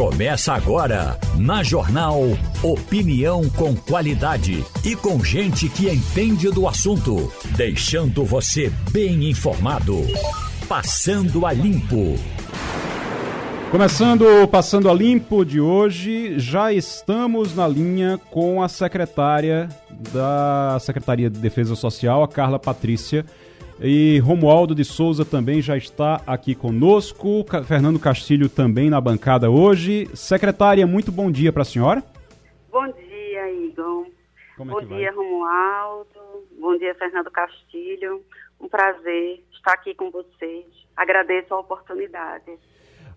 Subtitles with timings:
[0.00, 2.22] Começa agora, na Jornal
[2.62, 9.98] Opinião com qualidade e com gente que entende do assunto, deixando você bem informado.
[10.66, 12.14] Passando a Limpo.
[13.70, 19.68] Começando o Passando a Limpo de hoje, já estamos na linha com a secretária
[20.14, 23.22] da Secretaria de Defesa Social, a Carla Patrícia.
[23.82, 27.46] E Romualdo de Souza também já está aqui conosco.
[27.66, 30.06] Fernando Castilho também na bancada hoje.
[30.14, 32.02] Secretária, muito bom dia para a senhora.
[32.70, 34.06] Bom dia, Igor.
[34.58, 35.24] Como é bom dia, vai?
[35.24, 36.10] Romualdo.
[36.60, 38.22] Bom dia, Fernando Castilho.
[38.60, 40.66] Um prazer estar aqui com vocês.
[40.94, 42.52] Agradeço a oportunidade.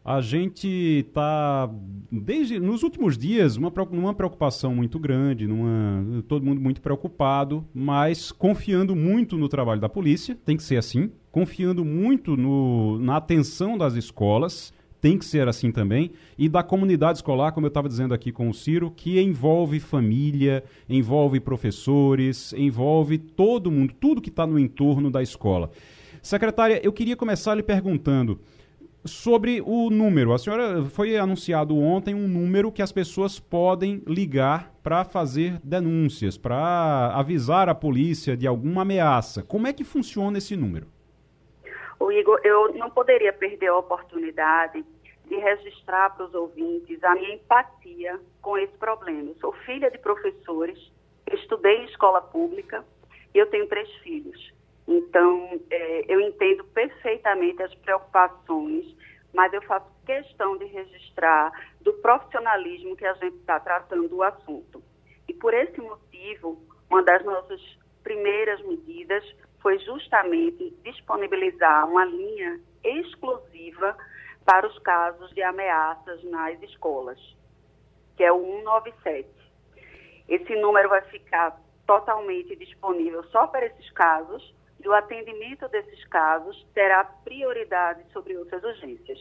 [0.05, 1.69] A gente está,
[2.11, 8.29] desde nos últimos dias, uma, numa preocupação muito grande, numa, todo mundo muito preocupado, mas
[8.29, 13.77] confiando muito no trabalho da polícia, tem que ser assim, confiando muito no, na atenção
[13.77, 18.13] das escolas, tem que ser assim também, e da comunidade escolar, como eu estava dizendo
[18.13, 24.45] aqui com o Ciro, que envolve família, envolve professores, envolve todo mundo, tudo que está
[24.45, 25.71] no entorno da escola.
[26.21, 28.39] Secretária, eu queria começar lhe perguntando
[29.05, 30.33] sobre o número.
[30.33, 36.37] A senhora foi anunciado ontem um número que as pessoas podem ligar para fazer denúncias,
[36.37, 39.43] para avisar a polícia de alguma ameaça.
[39.43, 40.87] Como é que funciona esse número?
[41.99, 44.83] O Igor, eu não poderia perder a oportunidade
[45.25, 49.29] de registrar para os ouvintes a minha empatia com esse problema.
[49.29, 50.91] Eu sou filha de professores,
[51.31, 52.83] estudei em escola pública
[53.33, 54.53] e eu tenho três filhos.
[54.87, 58.85] Então, eh, eu entendo perfeitamente as preocupações,
[59.33, 64.83] mas eu faço questão de registrar do profissionalismo que a gente está tratando o assunto.
[65.27, 67.61] E por esse motivo, uma das nossas
[68.03, 69.23] primeiras medidas
[69.61, 73.95] foi justamente disponibilizar uma linha exclusiva
[74.45, 77.17] para os casos de ameaças nas escolas,
[78.17, 79.29] que é o 197.
[80.27, 86.65] Esse número vai ficar totalmente disponível só para esses casos e o atendimento desses casos
[86.73, 89.17] terá prioridade sobre outras urgências.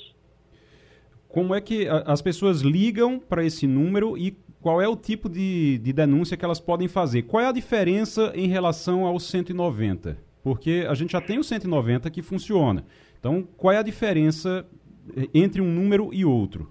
[1.28, 5.78] Como é que as pessoas ligam para esse número e qual é o tipo de,
[5.78, 7.22] de denúncia que elas podem fazer?
[7.22, 10.18] Qual é a diferença em relação ao 190?
[10.42, 12.84] Porque a gente já tem o 190 que funciona.
[13.18, 14.66] Então, qual é a diferença
[15.16, 16.70] eh, entre um número e outro?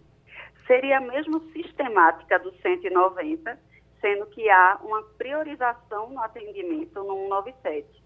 [0.68, 3.60] Seria a mesma sistemática do 190,
[4.00, 8.01] sendo que há uma priorização no atendimento no 197.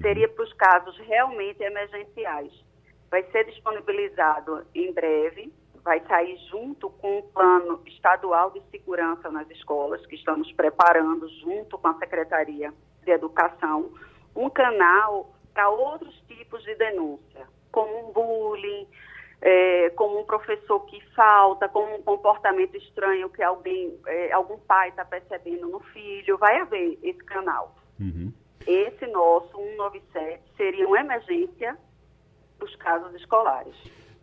[0.00, 2.52] Seria para os casos realmente emergenciais.
[3.10, 5.52] Vai ser disponibilizado em breve,
[5.82, 11.78] vai sair junto com o plano estadual de segurança nas escolas, que estamos preparando junto
[11.78, 12.72] com a Secretaria
[13.04, 13.92] de Educação,
[14.34, 18.88] um canal para outros tipos de denúncia, como um bullying,
[19.40, 24.88] é, como um professor que falta, como um comportamento estranho que alguém, é, algum pai
[24.88, 27.76] está percebendo no filho, vai haver esse canal.
[28.00, 28.32] Uhum.
[28.66, 31.76] Esse nosso 197 seria uma emergência
[32.58, 33.74] para os casos escolares.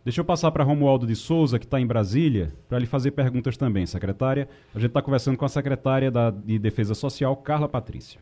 [0.04, 3.56] Deixa eu passar para Romualdo de Souza, que está em Brasília, para lhe fazer perguntas
[3.56, 4.46] também, secretária.
[4.74, 8.20] A gente está conversando com a secretária da, de Defesa Social, Carla Patrícia.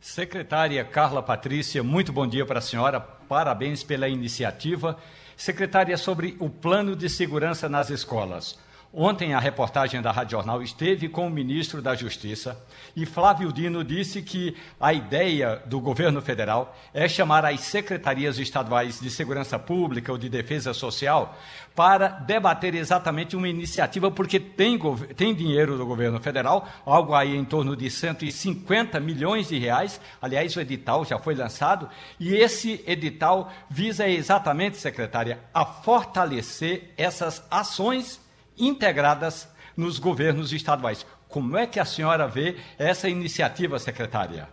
[0.00, 4.96] Secretária Carla Patrícia, muito bom dia para a senhora, parabéns pela iniciativa.
[5.36, 8.58] Secretária, sobre o plano de segurança nas escolas.
[8.94, 12.62] Ontem a reportagem da Rádio Jornal esteve com o ministro da Justiça
[12.94, 19.00] e Flávio Dino disse que a ideia do governo federal é chamar as secretarias estaduais
[19.00, 21.38] de segurança pública ou de defesa social
[21.74, 24.78] para debater exatamente uma iniciativa, porque tem,
[25.16, 29.98] tem dinheiro do governo federal, algo aí em torno de 150 milhões de reais.
[30.20, 31.88] Aliás, o edital já foi lançado
[32.20, 38.20] e esse edital visa exatamente, secretária, a fortalecer essas ações
[38.62, 41.04] integradas nos governos estaduais.
[41.28, 44.48] Como é que a senhora vê essa iniciativa, secretária?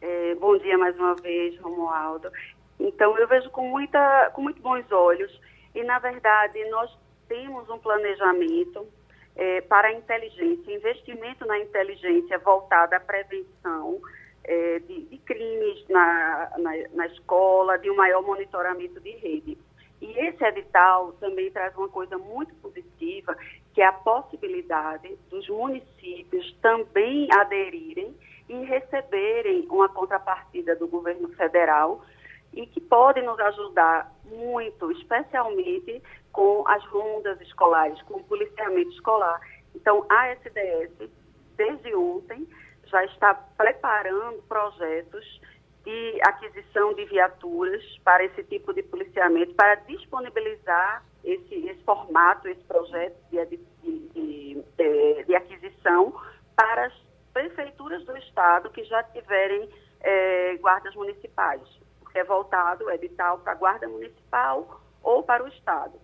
[0.00, 2.30] É, bom dia mais uma vez, Romualdo.
[2.78, 5.40] Então, eu vejo com, muita, com muito bons olhos
[5.74, 6.90] e, na verdade, nós
[7.28, 8.86] temos um planejamento
[9.36, 14.00] é, para a inteligência, investimento na inteligência voltada à prevenção
[14.44, 19.58] é, de, de crimes na, na, na escola, de um maior monitoramento de rede.
[20.04, 23.34] E esse edital também traz uma coisa muito positiva,
[23.72, 28.14] que é a possibilidade dos municípios também aderirem
[28.46, 32.04] e receberem uma contrapartida do governo federal
[32.52, 39.40] e que pode nos ajudar muito, especialmente com as rondas escolares, com o policiamento escolar.
[39.74, 41.10] Então, a SDS,
[41.56, 42.46] desde ontem,
[42.84, 45.40] já está preparando projetos
[45.84, 52.62] de aquisição de viaturas para esse tipo de policiamento, para disponibilizar esse, esse formato, esse
[52.64, 53.60] projeto de, de,
[54.14, 56.14] de, de, aquisição
[56.56, 56.94] para as
[57.32, 59.68] prefeituras do Estado que já tiverem
[60.00, 61.60] é, guardas municipais,
[62.00, 65.98] porque é voltado o edital para a guarda municipal ou para o Estado.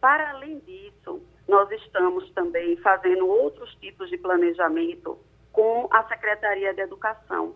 [0.00, 5.18] Para além disso, nós estamos também fazendo outros tipos de planejamento
[5.52, 7.54] com a Secretaria de Educação,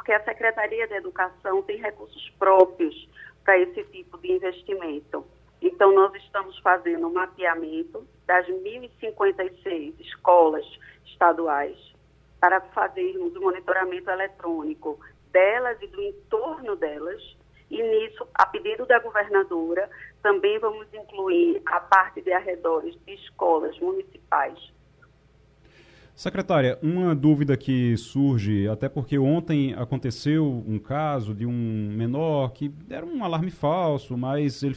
[0.00, 3.06] porque a Secretaria de Educação tem recursos próprios
[3.44, 5.26] para esse tipo de investimento.
[5.60, 10.64] Então, nós estamos fazendo um mapeamento das 1.056 escolas
[11.04, 11.76] estaduais
[12.40, 14.98] para fazermos o monitoramento eletrônico
[15.30, 17.22] delas e do entorno delas.
[17.70, 19.86] E nisso, a pedido da governadora,
[20.22, 24.58] também vamos incluir a parte de arredores de escolas municipais
[26.20, 32.70] Secretária, uma dúvida que surge, até porque ontem aconteceu um caso de um menor que
[32.90, 34.76] era um alarme falso, mas ele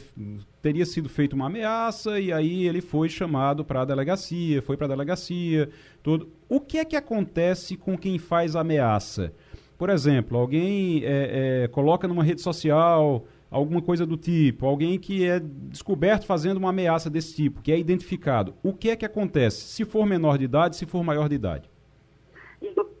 [0.62, 4.86] teria sido feita uma ameaça e aí ele foi chamado para a delegacia, foi para
[4.86, 5.68] a delegacia,
[6.02, 6.30] tudo.
[6.48, 9.30] O que é que acontece com quem faz ameaça?
[9.76, 15.24] Por exemplo, alguém é, é, coloca numa rede social alguma coisa do tipo, alguém que
[15.24, 19.68] é descoberto fazendo uma ameaça desse tipo, que é identificado, o que é que acontece
[19.68, 21.70] se for menor de idade, se for maior de idade?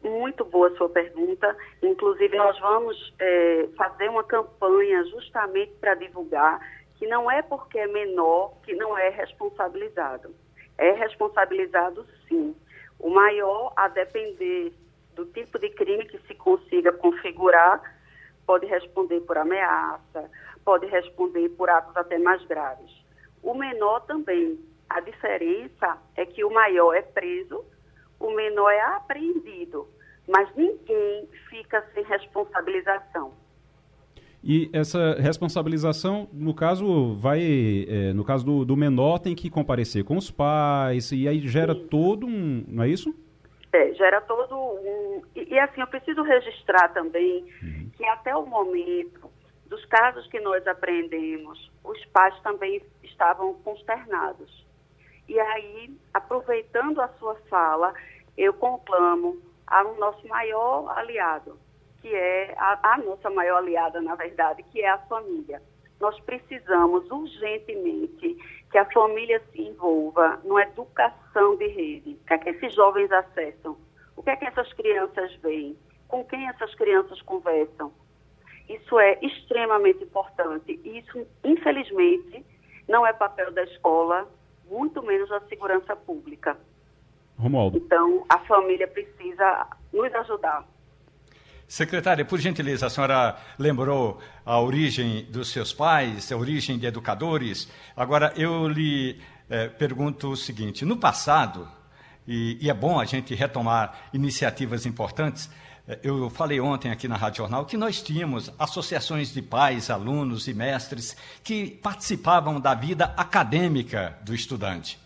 [0.04, 1.56] Muito boa sua pergunta.
[1.82, 6.60] Inclusive, nós vamos é, fazer uma campanha justamente para divulgar
[6.96, 10.34] que não é porque é menor que não é responsabilizado.
[10.78, 12.54] É responsabilizado sim.
[13.00, 14.72] O maior, a depender
[15.16, 17.80] do tipo de crime que se consiga configurar,
[18.46, 20.30] pode responder por ameaça,
[20.64, 22.90] pode responder por atos até mais graves.
[23.42, 24.58] O menor também.
[24.88, 27.64] A diferença é que o maior é preso,
[28.20, 29.88] o menor é apreendido,
[30.28, 33.32] mas ninguém fica sem responsabilização.
[34.46, 37.40] E essa responsabilização, no caso, vai.
[37.88, 41.74] É, no caso do, do, menor, tem que comparecer com os pais, e aí gera
[41.74, 41.86] Sim.
[41.90, 42.62] todo um.
[42.68, 43.14] Não é isso?
[43.74, 45.22] É, gera todo um.
[45.34, 47.90] E, e assim, eu preciso registrar também uhum.
[47.96, 49.28] que até o momento
[49.66, 54.64] dos casos que nós apreendemos, os pais também estavam consternados.
[55.28, 57.92] E aí, aproveitando a sua fala,
[58.38, 61.58] eu conclamo ao nosso maior aliado,
[62.00, 65.60] que é a, a nossa maior aliada, na verdade, que é a família.
[65.98, 68.36] Nós precisamos urgentemente
[68.74, 73.08] que a família se envolva numa educação de rede, o que é que esses jovens
[73.12, 73.76] acessam,
[74.16, 75.78] o que é que essas crianças veem,
[76.08, 77.92] com quem essas crianças conversam,
[78.68, 80.80] isso é extremamente importante.
[80.84, 82.44] E isso, infelizmente,
[82.88, 84.28] não é papel da escola,
[84.68, 86.58] muito menos da segurança pública.
[87.38, 87.78] Romualdo.
[87.78, 90.66] Então, a família precisa nos ajudar.
[91.66, 97.68] Secretária, por gentileza, a senhora lembrou a origem dos seus pais, a origem de educadores.
[97.96, 101.68] Agora, eu lhe eh, pergunto o seguinte: no passado,
[102.28, 105.50] e, e é bom a gente retomar iniciativas importantes,
[106.02, 110.54] eu falei ontem aqui na Rádio Jornal que nós tínhamos associações de pais, alunos e
[110.54, 114.98] mestres que participavam da vida acadêmica do estudante.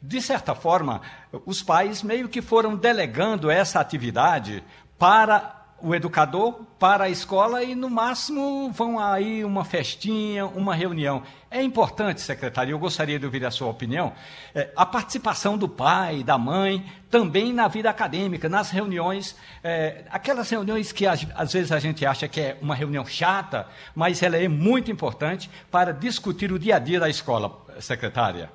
[0.00, 1.00] De certa forma,
[1.46, 4.62] os pais meio que foram delegando essa atividade
[4.98, 11.22] para o educador para a escola e, no máximo, vão aí uma festinha, uma reunião.
[11.50, 14.12] É importante, secretário, eu gostaria de ouvir a sua opinião,
[14.54, 20.50] é, a participação do pai, da mãe, também na vida acadêmica, nas reuniões, é, aquelas
[20.50, 24.36] reuniões que às, às vezes a gente acha que é uma reunião chata, mas ela
[24.36, 28.50] é muito importante para discutir o dia a dia da escola, secretária.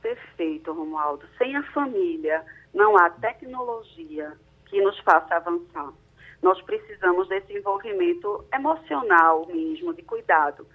[0.00, 1.24] Perfeito, Romualdo.
[1.38, 2.44] Sem a família,
[2.74, 4.32] não há tecnologia
[4.66, 5.92] que nos faça avançar
[6.42, 10.66] nós precisamos desse envolvimento emocional mesmo, de cuidado.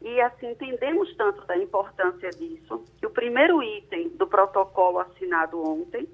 [0.00, 6.08] E assim, entendemos tanto da importância disso, que o primeiro item do protocolo assinado ontem,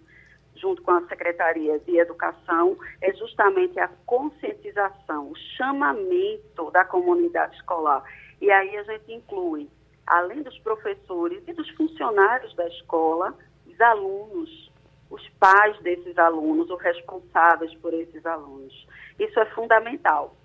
[0.56, 8.02] junto com a Secretaria de Educação, é justamente a conscientização, o chamamento da comunidade escolar.
[8.40, 9.68] E aí a gente inclui,
[10.04, 14.72] além dos professores e dos funcionários da escola, os alunos,
[15.10, 18.86] os pais desses alunos, os responsáveis por esses alunos.
[19.18, 20.36] Isso é fundamental.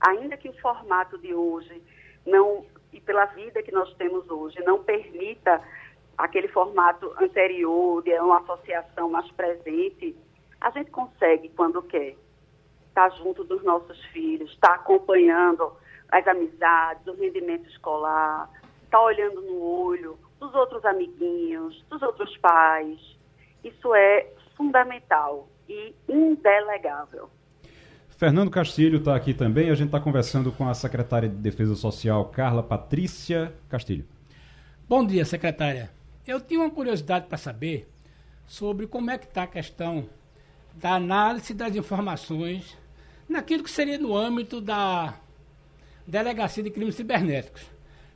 [0.00, 1.82] Ainda que o formato de hoje
[2.26, 5.60] não e pela vida que nós temos hoje não permita
[6.16, 10.16] aquele formato anterior de uma associação mais presente,
[10.60, 12.14] a gente consegue quando quer
[12.86, 15.72] estar junto dos nossos filhos, estar acompanhando
[16.10, 18.48] as amizades, o rendimento escolar,
[18.84, 23.00] estar olhando no olho dos outros amiguinhos, dos outros pais,
[23.64, 27.28] isso é fundamental e indelegável.
[28.24, 29.68] Fernando Castilho está aqui também.
[29.68, 34.06] A gente está conversando com a secretária de Defesa Social, Carla Patrícia Castilho.
[34.88, 35.90] Bom dia, secretária.
[36.26, 37.86] Eu tinha uma curiosidade para saber
[38.46, 40.08] sobre como é que está a questão
[40.72, 42.78] da análise das informações
[43.28, 45.20] naquilo que seria no âmbito da
[46.06, 47.66] Delegacia de Crimes Cibernéticos.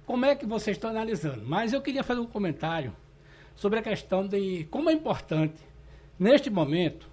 [0.07, 1.45] Como é que vocês estão analisando?
[1.45, 2.97] Mas eu queria fazer um comentário
[3.55, 5.61] sobre a questão de como é importante,
[6.19, 7.11] neste momento,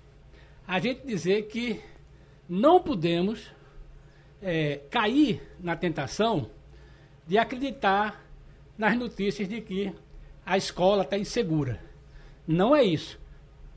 [0.65, 1.81] a gente dizer que
[2.47, 3.51] não podemos
[4.41, 6.49] é, cair na tentação
[7.25, 8.23] de acreditar
[8.77, 9.93] nas notícias de que
[10.45, 11.79] a escola está insegura.
[12.47, 13.19] Não é isso.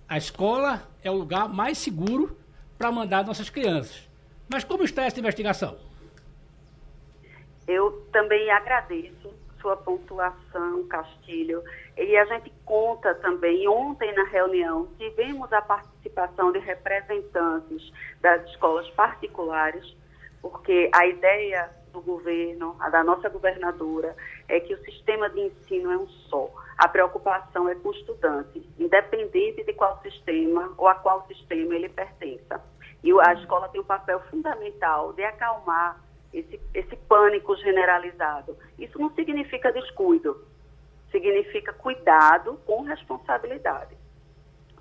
[0.09, 2.37] A escola é o lugar mais seguro
[2.77, 4.09] para mandar nossas crianças.
[4.49, 5.77] Mas como está essa investigação?
[7.67, 11.63] Eu também agradeço sua pontuação, Castilho.
[11.97, 18.89] E a gente conta também, ontem na reunião, tivemos a participação de representantes das escolas
[18.91, 19.97] particulares,
[20.41, 24.15] porque a ideia do governo, a da nossa governadora,
[24.49, 26.51] é que o sistema de ensino é um só.
[26.77, 31.89] A preocupação é com o estudante, independente de qual sistema ou a qual sistema ele
[31.89, 32.63] pertença.
[33.03, 36.01] E a escola tem um papel fundamental de acalmar
[36.33, 38.57] esse, esse pânico generalizado.
[38.79, 40.45] Isso não significa descuido,
[41.11, 43.97] significa cuidado com responsabilidade.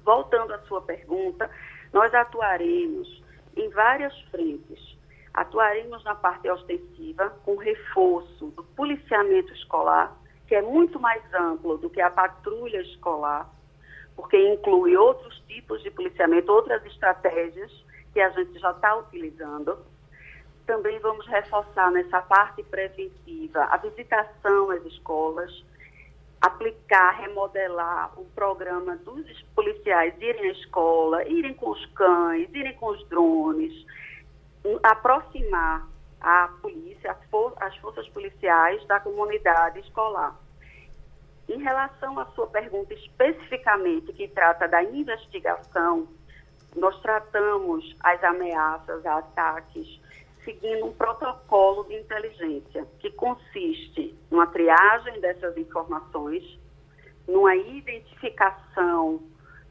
[0.04, 1.50] Voltando à sua pergunta,
[1.92, 3.24] nós atuaremos
[3.56, 4.98] em várias frentes.
[5.34, 10.16] Atuaremos na parte ostensiva, com reforço do policiamento escolar,
[10.48, 13.50] que é muito mais amplo do que a patrulha escolar,
[14.16, 17.72] porque inclui outros tipos de policiamento, outras estratégias
[18.14, 19.78] que a gente já está utilizando
[20.68, 25.66] também vamos reforçar nessa parte preventiva a visitação às escolas,
[26.42, 32.88] aplicar, remodelar o programa dos policiais irem à escola, irem com os cães, irem com
[32.88, 33.74] os drones,
[34.84, 35.88] aproximar
[36.20, 37.18] a polícia,
[37.62, 40.36] as forças policiais da comunidade escolar.
[41.48, 46.10] Em relação à sua pergunta especificamente, que trata da investigação,
[46.76, 50.07] nós tratamos as ameaças, ataques
[50.48, 56.42] seguindo um protocolo de inteligência que consiste numa triagem dessas informações,
[57.28, 59.22] numa identificação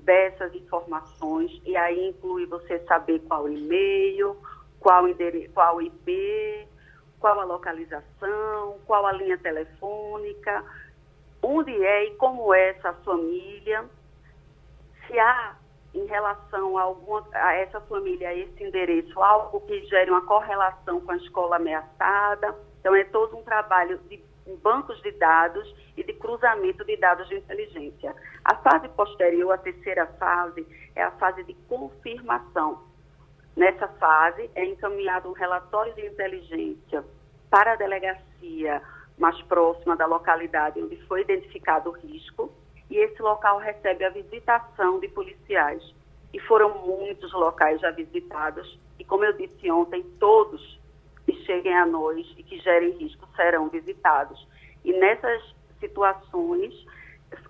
[0.01, 4.37] dessas informações, e aí inclui você saber qual e-mail,
[4.79, 6.69] qual, endereço, qual IP,
[7.19, 10.63] qual a localização, qual a linha telefônica,
[11.43, 13.87] onde é e como é essa família,
[15.07, 15.57] se há
[15.97, 21.01] em relação a, alguma, a essa família, a esse endereço, algo que gere uma correlação
[21.01, 22.55] com a escola ameaçada.
[22.81, 24.23] Então, é todo um trabalho de
[24.63, 28.15] bancos de dados e de cruzamento de dados de inteligência.
[28.45, 32.83] A fase posterior, a terceira fase, é a fase de confirmação.
[33.57, 37.03] Nessa fase, é encaminhado um relatório de inteligência
[37.51, 38.83] para a delegacia
[39.17, 42.53] mais próxima da localidade onde foi identificado o risco,
[42.91, 45.83] e esse local recebe a visitação de policiais.
[46.33, 50.81] E foram muitos locais já visitados, e como eu disse ontem, todos
[51.25, 54.47] que cheguem a nós e que gerem risco serão visitados.
[54.85, 55.43] E nessas
[55.81, 56.73] situações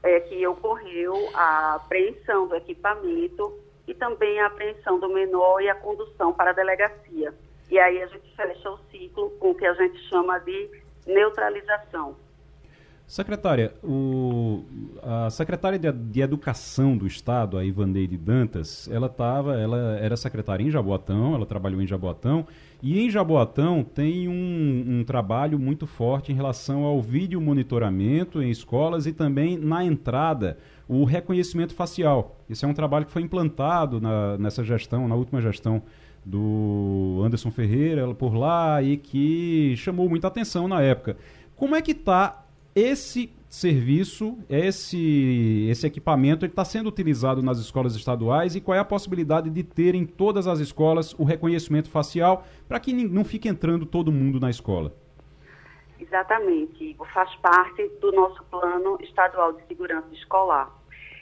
[0.02, 5.74] é que ocorreu a apreensão do equipamento e também a apreensão do menor e a
[5.74, 7.34] condução para a delegacia.
[7.70, 10.70] E aí a gente fecha o ciclo com o que a gente chama de
[11.06, 12.16] neutralização.
[13.06, 14.64] Secretária, o,
[15.00, 20.64] a secretária de, de, Educação do Estado, a Ivaneide Dantas, ela tava, ela era secretária
[20.64, 22.44] em Jaboatão, ela trabalhou em Jaboatão,
[22.82, 28.50] e em Jaboatão tem um, um trabalho muito forte em relação ao vídeo monitoramento em
[28.50, 30.58] escolas e também na entrada
[30.88, 32.40] o reconhecimento facial.
[32.50, 35.80] Esse é um trabalho que foi implantado na, nessa gestão, na última gestão
[36.24, 41.16] do Anderson Ferreira por lá e que chamou muita atenção na época.
[41.54, 42.45] Como é que está
[42.76, 48.84] esse serviço, esse, esse equipamento está sendo utilizado nas escolas estaduais e qual é a
[48.84, 53.86] possibilidade de ter em todas as escolas o reconhecimento facial para que não fique entrando
[53.86, 54.92] todo mundo na escola?
[55.98, 57.08] Exatamente, Igor.
[57.14, 60.70] Faz parte do nosso plano estadual de segurança escolar.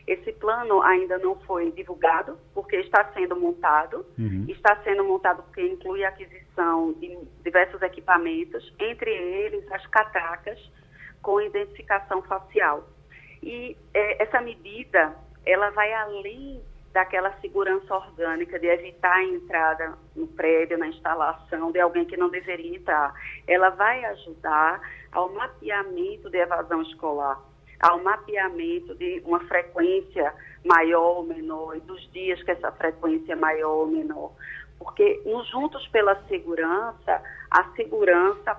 [0.05, 4.05] Esse plano ainda não foi divulgado, porque está sendo montado.
[4.19, 4.45] Uhum.
[4.49, 10.59] Está sendo montado porque inclui a aquisição de diversos equipamentos, entre eles as catacas,
[11.25, 12.87] com identificação facial.
[13.43, 16.63] E é, essa medida, ela vai além
[16.93, 22.29] daquela segurança orgânica de evitar a entrada no prédio, na instalação de alguém que não
[22.29, 23.13] deveria entrar.
[23.49, 27.41] Ela vai ajudar ao mapeamento de evasão escolar,
[27.81, 30.33] ao mapeamento de uma frequência
[30.65, 34.33] maior ou menor e dos dias que essa frequência é maior ou menor
[34.85, 38.57] porque no Juntos pela Segurança, a segurança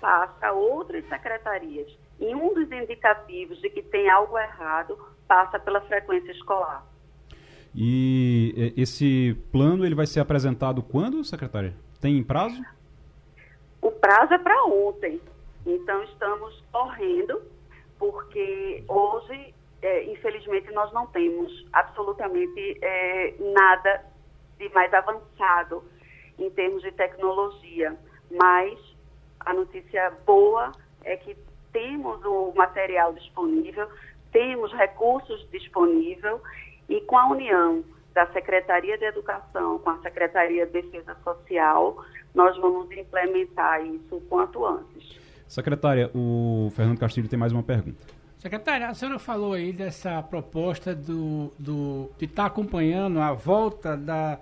[0.00, 1.90] passa a outras secretarias.
[2.18, 6.84] E um dos indicativos de que tem algo errado passa pela frequência escolar.
[7.74, 11.74] E esse plano ele vai ser apresentado quando, secretária?
[12.00, 12.60] Tem prazo?
[13.80, 15.20] O prazo é para ontem.
[15.64, 17.42] Então estamos correndo,
[17.98, 24.04] porque hoje, é, infelizmente, nós não temos absolutamente é, nada
[24.58, 25.84] de mais avançado
[26.38, 27.96] em termos de tecnologia.
[28.30, 28.78] Mas
[29.40, 30.72] a notícia boa
[31.04, 31.36] é que
[31.72, 33.88] temos o material disponível,
[34.32, 36.40] temos recursos disponíveis
[36.88, 41.96] e com a união da Secretaria de Educação com a Secretaria de Defesa Social,
[42.34, 45.18] nós vamos implementar isso o quanto antes.
[45.46, 48.06] Secretária, o Fernando Castilho tem mais uma pergunta.
[48.38, 53.96] Secretária, a senhora falou aí dessa proposta do, do, de estar tá acompanhando a volta
[53.96, 54.38] da,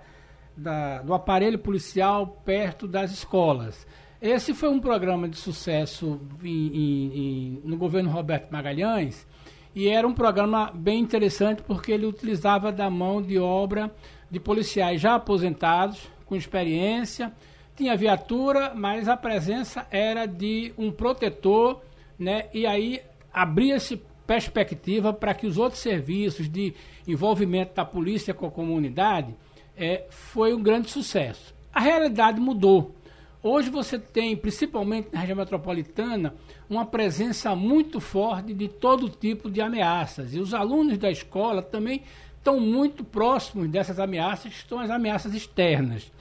[0.55, 3.85] da, do aparelho policial perto das escolas.
[4.21, 9.25] Esse foi um programa de sucesso em, em, em, no governo Roberto Magalhães
[9.73, 13.89] e era um programa bem interessante porque ele utilizava da mão de obra
[14.29, 17.31] de policiais já aposentados, com experiência,
[17.77, 21.81] tinha viatura, mas a presença era de um protetor,
[22.17, 22.47] né?
[22.53, 23.01] E aí
[23.33, 26.73] abria-se perspectiva para que os outros serviços de
[27.07, 29.33] envolvimento da polícia com a comunidade
[29.77, 31.55] é, foi um grande sucesso.
[31.73, 32.93] A realidade mudou.
[33.41, 36.35] Hoje você tem, principalmente na região metropolitana,
[36.69, 40.33] uma presença muito forte de todo tipo de ameaças.
[40.33, 42.03] E os alunos da escola também
[42.37, 46.11] estão muito próximos dessas ameaças, que são as ameaças externas.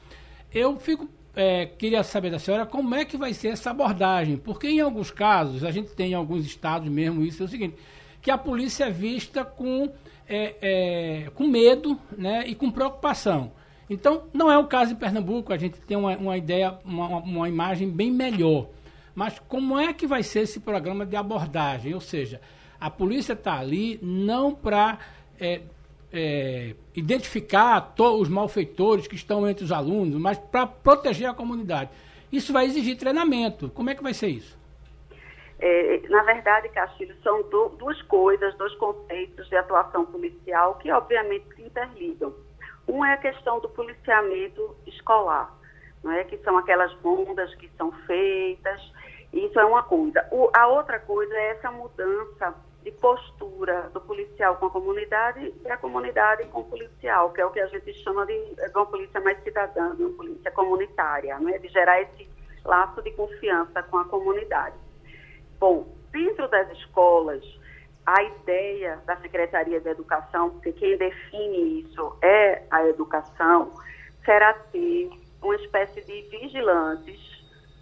[0.55, 4.69] Eu fico, é, queria saber da senhora como é que vai ser essa abordagem, porque
[4.69, 7.75] em alguns casos, a gente tem em alguns estados mesmo isso, é o seguinte,
[8.23, 9.91] que a polícia é vista com,
[10.29, 13.51] é, é, com medo né, e com preocupação.
[13.91, 17.49] Então, não é o caso de Pernambuco, a gente tem uma, uma ideia, uma, uma
[17.49, 18.69] imagem bem melhor.
[19.15, 21.95] Mas como é que vai ser esse programa de abordagem?
[21.95, 22.41] Ou seja,
[22.81, 24.99] a polícia está ali não para
[25.41, 25.63] é,
[26.13, 31.91] é, identificar os malfeitores que estão entre os alunos, mas para proteger a comunidade.
[32.31, 33.71] Isso vai exigir treinamento.
[33.71, 34.59] Como é que vai ser isso?
[35.59, 41.47] É, na verdade, Castilho, são do, duas coisas, dois conceitos de atuação policial que, obviamente,
[41.57, 42.33] se interligam.
[42.89, 45.55] Um é a questão do policiamento escolar,
[46.03, 46.25] não é?
[46.25, 48.81] que são aquelas rondas que são feitas,
[49.33, 50.27] isso é uma coisa.
[50.33, 55.71] O, a outra coisa é essa mudança de postura do policial com a comunidade e
[55.71, 58.87] a comunidade com o policial, que é o que a gente chama de, de uma
[58.87, 61.59] polícia mais cidadã, de uma polícia comunitária, não é?
[61.59, 62.29] de gerar esse
[62.65, 64.77] laço de confiança com a comunidade.
[65.59, 67.45] Bom, dentro das escolas,
[68.09, 73.75] a ideia da Secretaria de Educação, porque quem define isso é a educação,
[74.25, 75.11] será ter
[75.43, 77.21] uma espécie de vigilantes,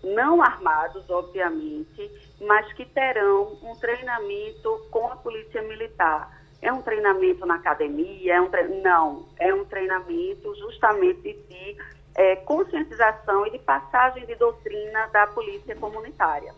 [0.02, 2.10] não armados, obviamente,
[2.40, 6.28] mas que terão um treinamento com a Polícia Militar.
[6.60, 8.34] É um treinamento na academia?
[8.34, 8.64] É um tre...
[8.82, 11.76] Não, é um treinamento justamente de
[12.16, 16.52] é, conscientização e de passagem de doutrina da Polícia Comunitária.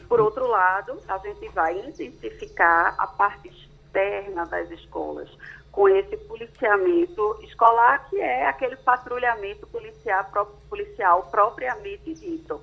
[0.00, 5.30] Por outro lado, a gente vai intensificar a parte externa das escolas,
[5.70, 10.24] com esse policiamento escolar, que é aquele patrulhamento policial,
[10.68, 12.60] policial propriamente dito.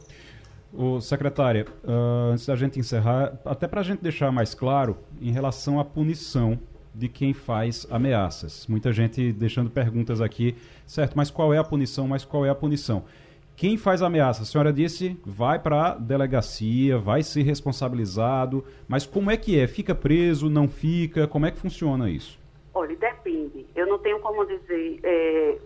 [0.74, 5.32] O secretária, uh, antes da gente encerrar, até para a gente deixar mais claro em
[5.32, 6.58] relação à punição
[6.96, 8.66] de quem faz ameaças.
[8.68, 12.08] Muita gente deixando perguntas aqui, certo, mas qual é a punição?
[12.08, 13.04] Mas qual é a punição?
[13.62, 14.42] Quem faz ameaça?
[14.42, 19.68] A senhora disse vai para a delegacia, vai ser responsabilizado, mas como é que é?
[19.68, 21.28] Fica preso, não fica?
[21.28, 22.40] Como é que funciona isso?
[22.74, 23.68] Olha, depende.
[23.76, 25.60] Eu não tenho como dizer é,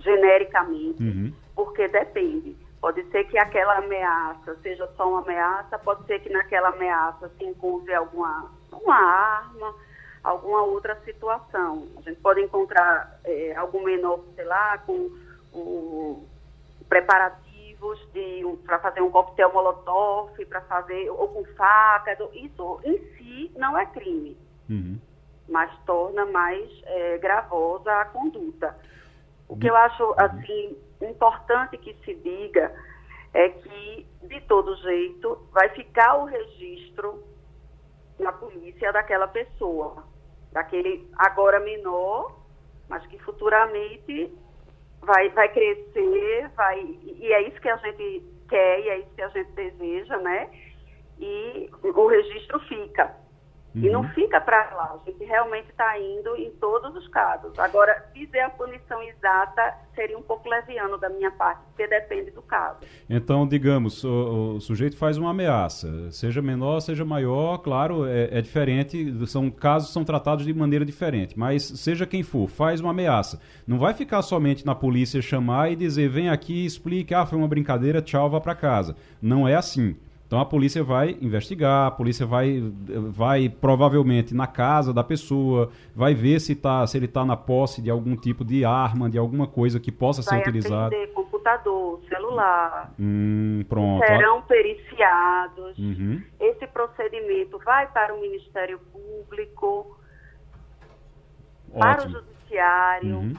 [0.00, 1.32] genericamente, uhum.
[1.56, 2.54] porque depende.
[2.78, 7.44] Pode ser que aquela ameaça seja só uma ameaça, pode ser que naquela ameaça se
[7.46, 9.74] encontre alguma uma arma,
[10.22, 11.88] alguma outra situação.
[11.96, 15.08] A gente pode encontrar é, algum menor, sei lá, com
[15.54, 16.28] o
[16.90, 17.50] preparativos
[18.66, 23.86] para fazer um coquetel molotov, para fazer, ou com faca, isso em si não é
[23.86, 24.36] crime,
[24.68, 24.98] uhum.
[25.48, 28.76] mas torna mais é, gravosa a conduta.
[29.48, 30.14] O que eu acho uhum.
[30.18, 32.70] assim importante que se diga
[33.32, 37.24] é que, de todo jeito, vai ficar o registro
[38.18, 40.04] na polícia daquela pessoa,
[40.52, 42.36] daquele agora menor,
[42.88, 44.30] mas que futuramente
[45.02, 49.22] vai, vai crescer, vai, e é isso que a gente quer, e é isso que
[49.22, 50.50] a gente deseja, né?
[51.18, 53.14] E o registro fica.
[53.74, 53.82] Uhum.
[53.84, 57.56] E não fica para lá, a gente realmente está indo em todos os casos.
[57.58, 62.42] Agora, dizer a punição exata seria um pouco leviano da minha parte, porque depende do
[62.42, 62.80] caso.
[63.08, 68.40] Então, digamos, o, o sujeito faz uma ameaça, seja menor, seja maior, claro, é, é,
[68.40, 73.40] diferente, são casos são tratados de maneira diferente, mas seja quem for, faz uma ameaça.
[73.66, 77.46] Não vai ficar somente na polícia chamar e dizer, vem aqui, explique, ah, foi uma
[77.46, 78.96] brincadeira, tchau, vá para casa.
[79.22, 79.96] Não é assim.
[80.30, 82.62] Então a polícia vai investigar, a polícia vai,
[83.08, 87.82] vai provavelmente na casa da pessoa, vai ver se, tá, se ele está na posse
[87.82, 90.94] de algum tipo de arma, de alguma coisa que possa vai ser utilizada.
[91.08, 92.94] computador, celular.
[92.96, 94.06] Hum, pronto.
[94.06, 95.76] Serão periciados.
[95.76, 96.22] Uhum.
[96.38, 99.98] Esse procedimento vai para o Ministério Público,
[101.74, 101.80] Ótimo.
[101.80, 103.16] para o Judiciário.
[103.16, 103.34] Uhum.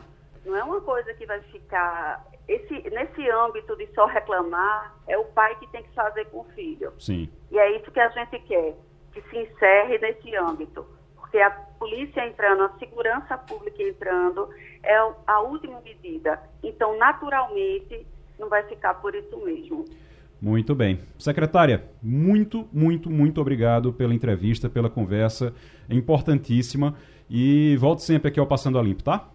[0.45, 5.25] Não é uma coisa que vai ficar esse, nesse âmbito de só reclamar, é o
[5.25, 6.91] pai que tem que fazer com o filho.
[6.99, 7.30] Sim.
[7.51, 8.75] E é isso que a gente quer,
[9.13, 10.86] que se encerre nesse âmbito.
[11.15, 14.49] Porque a polícia entrando, a segurança pública entrando,
[14.84, 16.41] é a última medida.
[16.62, 18.06] Então, naturalmente,
[18.38, 19.86] não vai ficar por isso mesmo.
[20.41, 20.99] Muito bem.
[21.19, 25.54] Secretária, muito, muito, muito obrigado pela entrevista, pela conversa.
[25.88, 26.95] É importantíssima.
[27.30, 29.30] E volte sempre aqui ao Passando a Limpo, tá?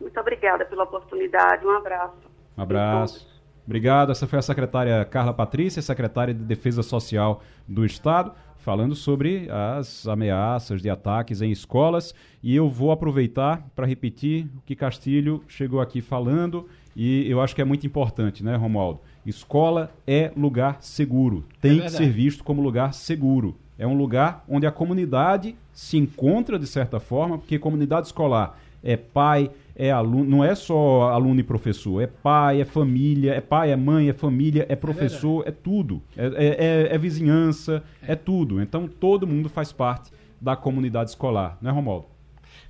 [0.00, 1.64] Muito obrigada pela oportunidade.
[1.66, 2.27] Um abraço.
[2.58, 3.26] Um abraço.
[3.64, 4.10] Obrigado.
[4.10, 10.08] Essa foi a secretária Carla Patrícia, secretária de Defesa Social do Estado, falando sobre as
[10.08, 12.14] ameaças de ataques em escolas.
[12.42, 16.66] E eu vou aproveitar para repetir o que Castilho chegou aqui falando,
[16.96, 19.00] e eu acho que é muito importante, né, Romualdo?
[19.24, 23.56] Escola é lugar seguro, tem é que ser visto como lugar seguro.
[23.78, 28.96] É um lugar onde a comunidade se encontra de certa forma, porque comunidade escolar é
[28.96, 33.70] pai, é aluno, não é só aluno e professor, é pai, é família, é pai,
[33.70, 36.02] é mãe, é família, é professor, é, é tudo.
[36.16, 36.46] É, é,
[36.90, 38.16] é, é vizinhança, é.
[38.16, 38.60] tudo.
[38.60, 40.10] Então todo mundo faz parte
[40.40, 42.06] da comunidade escolar, não é, Romualdo?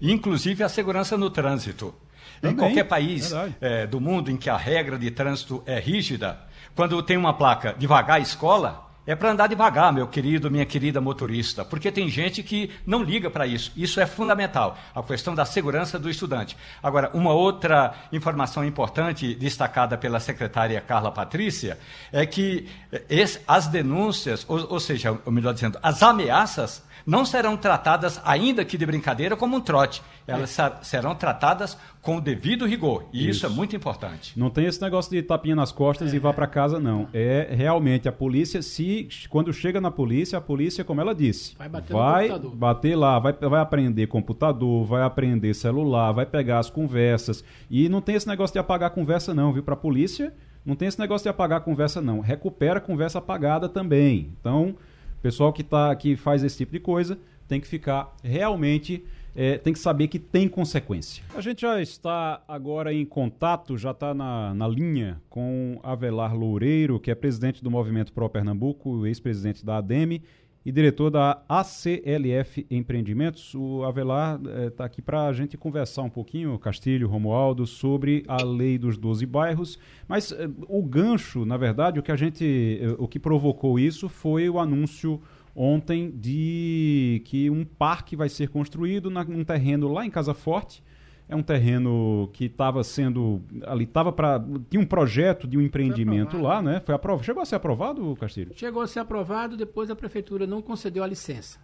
[0.00, 1.94] Inclusive a segurança no trânsito.
[2.42, 6.38] Também, em qualquer país é, do mundo em que a regra de trânsito é rígida,
[6.76, 11.64] quando tem uma placa devagar escola, é para andar devagar, meu querido, minha querida motorista,
[11.64, 13.72] porque tem gente que não liga para isso.
[13.74, 16.54] Isso é fundamental, a questão da segurança do estudante.
[16.82, 21.78] Agora, uma outra informação importante destacada pela secretária Carla Patrícia
[22.12, 22.68] é que
[23.08, 28.66] esse, as denúncias, ou, ou seja, ou melhor dizendo, as ameaças não serão tratadas, ainda
[28.66, 30.02] que de brincadeira, como um trote.
[30.26, 30.72] Elas é.
[30.82, 33.06] serão tratadas com o devido rigor.
[33.14, 33.30] E isso.
[33.30, 33.46] isso.
[33.46, 34.38] é muito importante.
[34.38, 36.16] Não tem esse negócio de tapinha nas costas é.
[36.16, 37.08] e vá para casa, não.
[37.14, 41.66] É realmente a polícia, se quando chega na polícia, a polícia, como ela disse, vai
[41.66, 47.42] bater, vai bater lá, vai, vai aprender computador, vai aprender celular, vai pegar as conversas.
[47.70, 49.62] E não tem esse negócio de apagar a conversa, não, viu?
[49.62, 52.20] Para a polícia, não tem esse negócio de apagar a conversa, não.
[52.20, 54.30] Recupera a conversa apagada também.
[54.38, 54.76] Então
[55.22, 59.02] pessoal que, tá, que faz esse tipo de coisa tem que ficar realmente.
[59.34, 61.22] É, tem que saber que tem consequência.
[61.32, 66.98] A gente já está agora em contato, já está na, na linha com Avelar Loureiro,
[66.98, 70.22] que é presidente do Movimento Pro Pernambuco, ex-presidente da ADEME
[70.64, 73.54] e diretor da ACLF Empreendimentos.
[73.54, 78.42] O Avelar está eh, aqui para a gente conversar um pouquinho, Castilho, Romualdo, sobre a
[78.42, 79.78] lei dos 12 bairros.
[80.06, 84.08] Mas eh, o gancho, na verdade, o que a gente, eh, o que provocou isso
[84.08, 85.20] foi o anúncio
[85.54, 90.82] ontem de que um parque vai ser construído na, num terreno lá em Casa Forte
[91.28, 96.40] é um terreno que estava sendo ali estava para tinha um projeto de um empreendimento
[96.40, 96.80] lá, né?
[96.80, 97.24] Foi aprovado.
[97.24, 98.52] Chegou a ser aprovado, Castilho?
[98.54, 101.58] Chegou a ser aprovado, depois a prefeitura não concedeu a licença.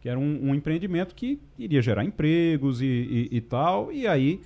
[0.00, 4.40] Que era um, um empreendimento que iria gerar empregos e, e, e tal, e aí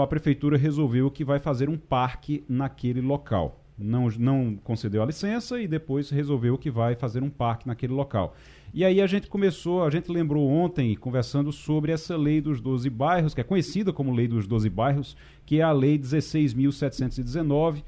[0.00, 3.58] a prefeitura resolveu que vai fazer um parque naquele local.
[3.76, 8.36] Não, não concedeu a licença e depois resolveu que vai fazer um parque naquele local.
[8.74, 12.88] E aí a gente começou, a gente lembrou ontem, conversando sobre essa lei dos 12
[12.88, 17.82] bairros, que é conhecida como lei dos 12 bairros, que é a lei 16.719,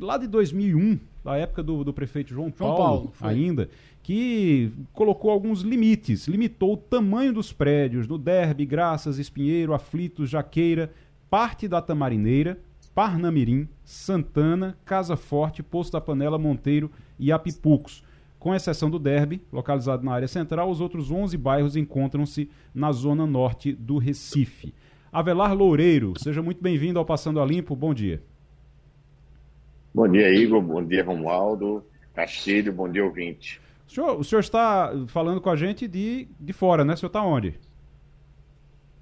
[0.00, 3.68] lá de 2001, da época do, do prefeito João, João Paulo, Paulo ainda,
[4.02, 10.90] que colocou alguns limites, limitou o tamanho dos prédios no Derby, Graças, Espinheiro, Aflitos, Jaqueira,
[11.28, 12.58] parte da Tamarineira,
[12.94, 18.02] Parnamirim, Santana, Casa Forte, Poço da Panela, Monteiro e Apipucos.
[18.42, 23.24] Com exceção do Derby, localizado na área central, os outros 11 bairros encontram-se na zona
[23.24, 24.74] norte do Recife.
[25.12, 27.76] Avelar Loureiro, seja muito bem-vindo ao Passando a Limpo.
[27.76, 28.20] Bom dia.
[29.94, 30.60] Bom dia, Igor.
[30.60, 31.84] Bom dia, Romualdo.
[32.14, 33.60] Castilho, bom dia, ouvinte.
[33.86, 36.94] O senhor, o senhor está falando com a gente de, de fora, né?
[36.94, 37.60] O senhor está onde?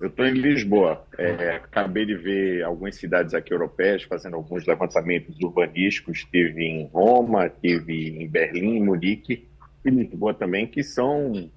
[0.00, 1.04] Eu estou em Lisboa.
[1.18, 6.18] É, acabei de ver algumas cidades aqui europeias fazendo alguns levantamentos urbanísticos.
[6.18, 9.46] Estive em Roma, estive em Berlim, em Munique
[9.84, 11.50] e Lisboa também, que são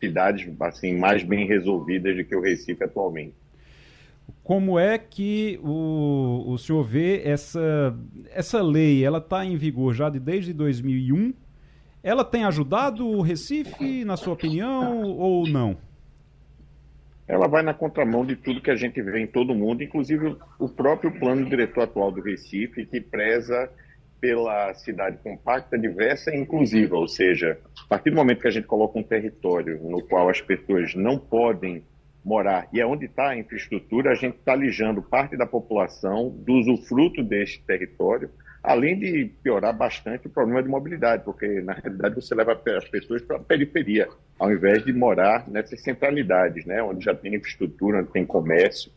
[0.00, 3.34] cidades assim mais bem resolvidas do que o Recife atualmente.
[4.42, 7.94] Como é que o, o senhor vê essa,
[8.30, 9.04] essa lei?
[9.04, 11.34] Ela está em vigor já de, desde 2001.
[12.02, 15.76] Ela tem ajudado o Recife, na sua opinião, ou não?
[17.26, 20.68] Ela vai na contramão de tudo que a gente vê em todo mundo, inclusive o
[20.68, 23.70] próprio plano diretor atual do Recife, que preza
[24.20, 28.66] pela cidade compacta, diversa e inclusiva, ou seja, a partir do momento que a gente
[28.68, 31.84] coloca um território no qual as pessoas não podem
[32.24, 36.52] morar e é onde está a infraestrutura, a gente está lijando parte da população do
[36.52, 38.30] usufruto deste território,
[38.62, 43.20] além de piorar bastante o problema de mobilidade, porque na realidade você leva as pessoas
[43.22, 48.10] para a periferia, ao invés de morar nessas centralidades, né, onde já tem infraestrutura, onde
[48.10, 48.92] tem comércio.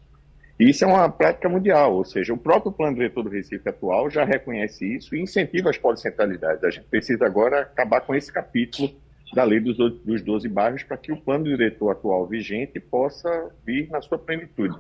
[0.60, 4.10] E isso é uma prática mundial, ou seja, o próprio plano diretor do Recife atual
[4.10, 6.63] já reconhece isso e incentiva as policentralidades.
[6.63, 8.89] A gente precisa agora acabar com esse capítulo
[9.34, 13.89] da lei dos, dos 12 bairros para que o plano diretor atual vigente possa vir
[13.89, 14.78] na sua plenitude.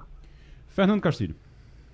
[0.69, 1.35] Fernando Castilho.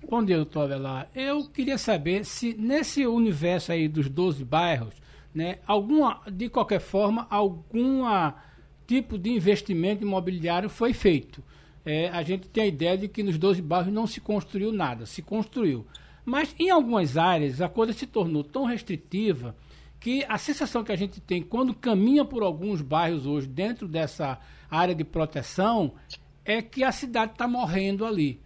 [0.08, 1.08] Bom dia, doutor Avelar.
[1.14, 4.94] Eu queria saber se nesse universo aí dos 12 bairros,
[5.34, 8.02] né, alguma, de qualquer forma, algum
[8.86, 11.42] tipo de investimento imobiliário foi feito.
[11.84, 15.06] É, a gente tem a ideia de que nos 12 bairros não se construiu nada,
[15.06, 15.86] se construiu.
[16.24, 19.56] Mas em algumas áreas a coisa se tornou tão restritiva
[19.98, 24.38] que a sensação que a gente tem quando caminha por alguns bairros hoje dentro dessa
[24.68, 25.94] área de proteção
[26.44, 28.40] é que a cidade está morrendo ali.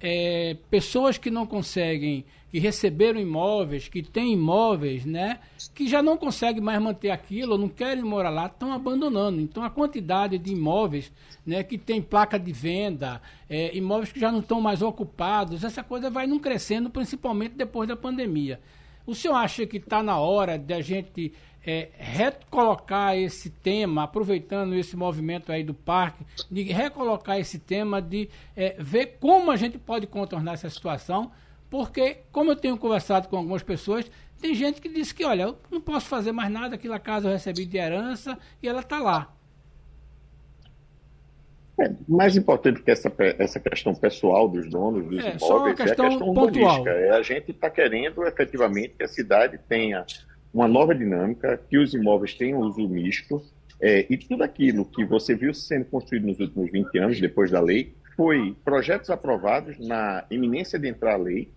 [0.00, 5.40] É, pessoas que não conseguem, que receberam imóveis, que têm imóveis, né,
[5.74, 9.40] que já não conseguem mais manter aquilo, não querem morar lá, estão abandonando.
[9.40, 11.12] Então a quantidade de imóveis,
[11.44, 15.82] né, que tem placa de venda, é, imóveis que já não estão mais ocupados, essa
[15.82, 18.60] coisa vai não crescendo, principalmente depois da pandemia.
[19.06, 21.32] O senhor acha que está na hora de a gente
[21.68, 28.30] é, recolocar esse tema, aproveitando esse movimento aí do parque, de recolocar esse tema, de
[28.56, 31.30] é, ver como a gente pode contornar essa situação?
[31.68, 35.58] Porque, como eu tenho conversado com algumas pessoas, tem gente que diz que, olha, eu
[35.70, 39.34] não posso fazer mais nada, aquela casa eu recebi de herança e ela está lá.
[41.78, 45.86] É, mais importante que essa, essa questão pessoal dos donos dos é, imóveis é a
[45.86, 46.88] questão urbanística.
[46.88, 50.06] É, a gente está querendo efetivamente que a cidade tenha
[50.58, 53.40] uma nova dinâmica, que os imóveis tenham uso misto,
[53.80, 57.60] é, e tudo aquilo que você viu sendo construído nos últimos 20 anos, depois da
[57.60, 61.52] lei, foi projetos aprovados na iminência de entrar a lei,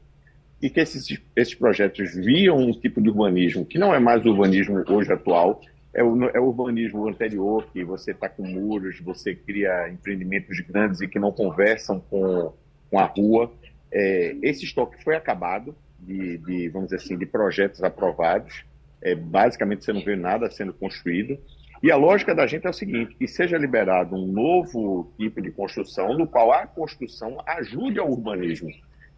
[0.61, 4.29] e que esses, esses projetos viam um tipo de urbanismo que não é mais o
[4.29, 5.59] urbanismo hoje atual,
[5.91, 11.01] é o, é o urbanismo anterior, que você está com muros, você cria empreendimentos grandes
[11.01, 12.53] e que não conversam com,
[12.91, 13.51] com a rua.
[13.91, 18.63] É, esse estoque foi acabado de, de, vamos dizer assim, de projetos aprovados.
[19.01, 21.37] É, basicamente, você não vê nada sendo construído.
[21.81, 25.51] E a lógica da gente é o seguinte: que seja liberado um novo tipo de
[25.51, 28.69] construção, no qual a construção ajude ao urbanismo.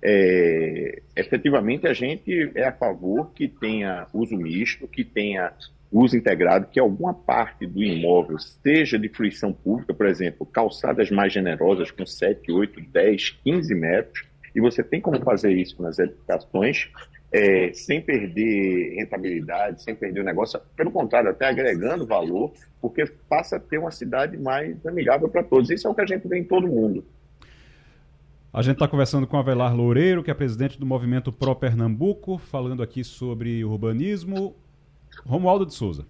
[0.02, 5.54] É, efetivamente, a gente é a favor que tenha uso misto, que tenha
[5.92, 11.32] uso integrado, que alguma parte do imóvel seja de fruição pública, por exemplo, calçadas mais
[11.32, 16.90] generosas com 7, 8, 10, 15 metros, e você tem como fazer isso nas edificações
[17.34, 23.56] é, sem perder rentabilidade, sem perder o negócio, pelo contrário, até agregando valor, porque passa
[23.56, 25.72] a ter uma cidade mais amigável para todos.
[25.72, 27.04] Isso é o que a gente vê em todo mundo.
[28.54, 32.84] A gente está conversando com Avelar Loureiro, que é presidente do movimento Pro Pernambuco, falando
[32.84, 34.56] aqui sobre urbanismo,
[35.26, 36.06] Romualdo de Souza.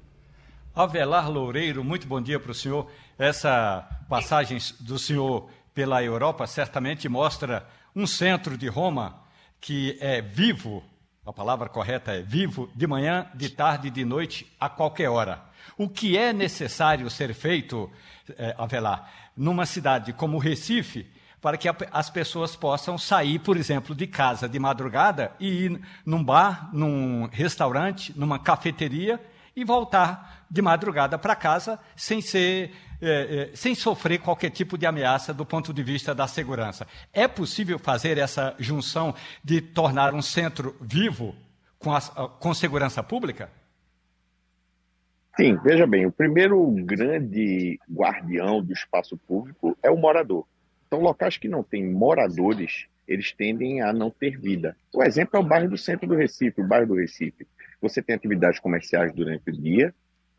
[0.76, 2.92] Avelar Loureiro, muito bom dia para o senhor.
[3.18, 9.24] Essa passagem do senhor pela Europa certamente mostra um centro de Roma
[9.62, 10.84] que é vivo,
[11.26, 15.42] a palavra correta é vivo, de manhã, de tarde, de noite, a qualquer hora.
[15.78, 17.90] O que é necessário ser feito,
[18.38, 21.08] é, Avelar, numa cidade como Recife,
[21.42, 26.24] para que as pessoas possam sair, por exemplo, de casa de madrugada e ir num
[26.24, 29.20] bar, num restaurante, numa cafeteria
[29.56, 34.86] e voltar de madrugada para casa sem ser é, é, sem sofrer qualquer tipo de
[34.86, 36.88] ameaça do ponto de vista da segurança.
[37.12, 39.14] É possível fazer essa junção
[39.44, 41.36] de tornar um centro vivo
[41.78, 43.50] com, a, com segurança pública?
[45.36, 50.46] Sim, veja bem, o primeiro grande guardião do espaço público é o morador.
[50.88, 54.78] Então, locais que não têm moradores, eles tendem a não ter vida.
[54.94, 57.48] O exemplo é o bairro do centro do Recife, o bairro do Recife.
[57.82, 59.94] Você tem atividades comerciais durante o dia,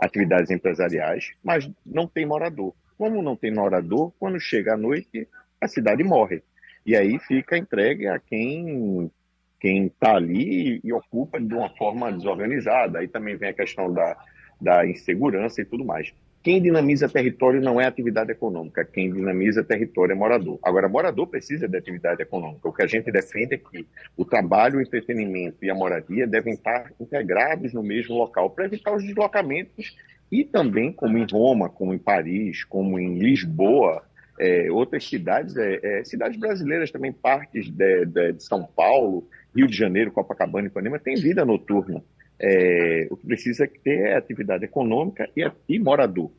[0.05, 2.75] atividades empresariais, mas não tem morador.
[2.97, 5.29] Como não tem morador, quando chega a noite,
[5.61, 6.43] a cidade morre.
[6.87, 9.11] E aí fica entregue a quem
[9.59, 12.99] quem está ali e ocupa de uma forma desorganizada.
[12.99, 14.15] Aí também vem a questão da,
[14.61, 16.13] da insegurança e tudo mais.
[16.45, 20.59] Quem dinamiza território não é atividade econômica, quem dinamiza território é morador.
[20.63, 22.69] Agora, morador precisa de atividade econômica.
[22.69, 26.53] O que a gente defende é que o trabalho, o entretenimento e a moradia devem
[26.53, 29.97] estar integrados no mesmo local para evitar os deslocamentos
[30.31, 34.05] e também, como em Roma, como em Paris, como em Lisboa,
[34.39, 39.27] é, outras cidades, é, é, cidades brasileiras também, partes de, de, de, São Paulo,
[39.57, 42.03] Rio de Janeiro, Copacabana e Ipanema, tem vida noturna.
[42.47, 46.31] É, o que precisa ter é atividade econômica e, e morador.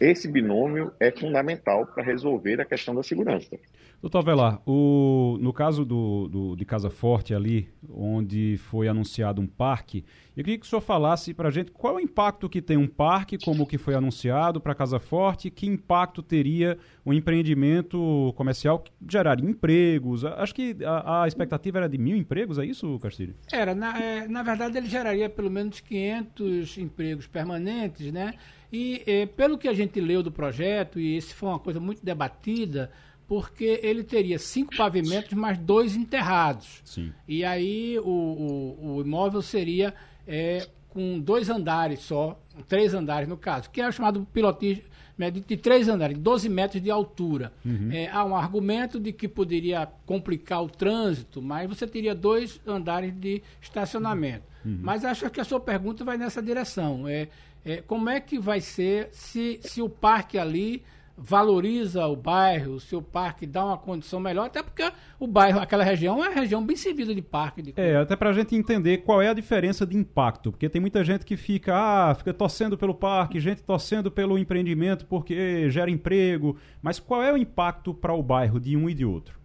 [0.00, 3.56] Esse binômio é fundamental para resolver a questão da segurança.
[4.00, 9.46] Doutor Velar, o, no caso do, do, de Casa Forte ali, onde foi anunciado um
[9.46, 10.04] parque,
[10.36, 12.76] eu queria que o senhor falasse para a gente qual é o impacto que tem
[12.76, 17.12] um parque como o que foi anunciado para Casa Forte, que impacto teria o um
[17.12, 20.24] empreendimento comercial que geraria empregos.
[20.24, 23.34] Acho que a, a, expectativa era de mil empregos, é isso, Castilho?
[23.52, 28.34] Era, na, é, na verdade ele geraria pelo menos 500 empregos permanentes, né?
[28.72, 32.04] E é, pelo que a gente leu do projeto, e isso foi uma coisa muito
[32.04, 32.92] debatida,
[33.28, 36.80] porque ele teria cinco pavimentos mais dois enterrados.
[36.82, 37.12] Sim.
[37.28, 39.94] E aí o, o, o imóvel seria
[40.26, 44.82] é, com dois andares só, três andares no caso, que é o chamado pilotismo
[45.30, 47.52] de, de três andares, 12 metros de altura.
[47.64, 47.90] Uhum.
[47.92, 53.12] É, há um argumento de que poderia complicar o trânsito, mas você teria dois andares
[53.12, 54.44] de estacionamento.
[54.64, 54.78] Uhum.
[54.80, 57.08] Mas acho que a sua pergunta vai nessa direção.
[57.08, 57.28] É,
[57.64, 60.82] é, como é que vai ser se, se o parque ali
[61.18, 65.82] valoriza o bairro, se o parque dá uma condição melhor, até porque o bairro, aquela
[65.82, 67.60] região, é uma região bem servida de parque.
[67.60, 70.80] De é, até para a gente entender qual é a diferença de impacto, porque tem
[70.80, 75.90] muita gente que fica, ah, fica torcendo pelo parque, gente torcendo pelo empreendimento porque gera
[75.90, 79.36] emprego, mas qual é o impacto para o bairro de um e de outro?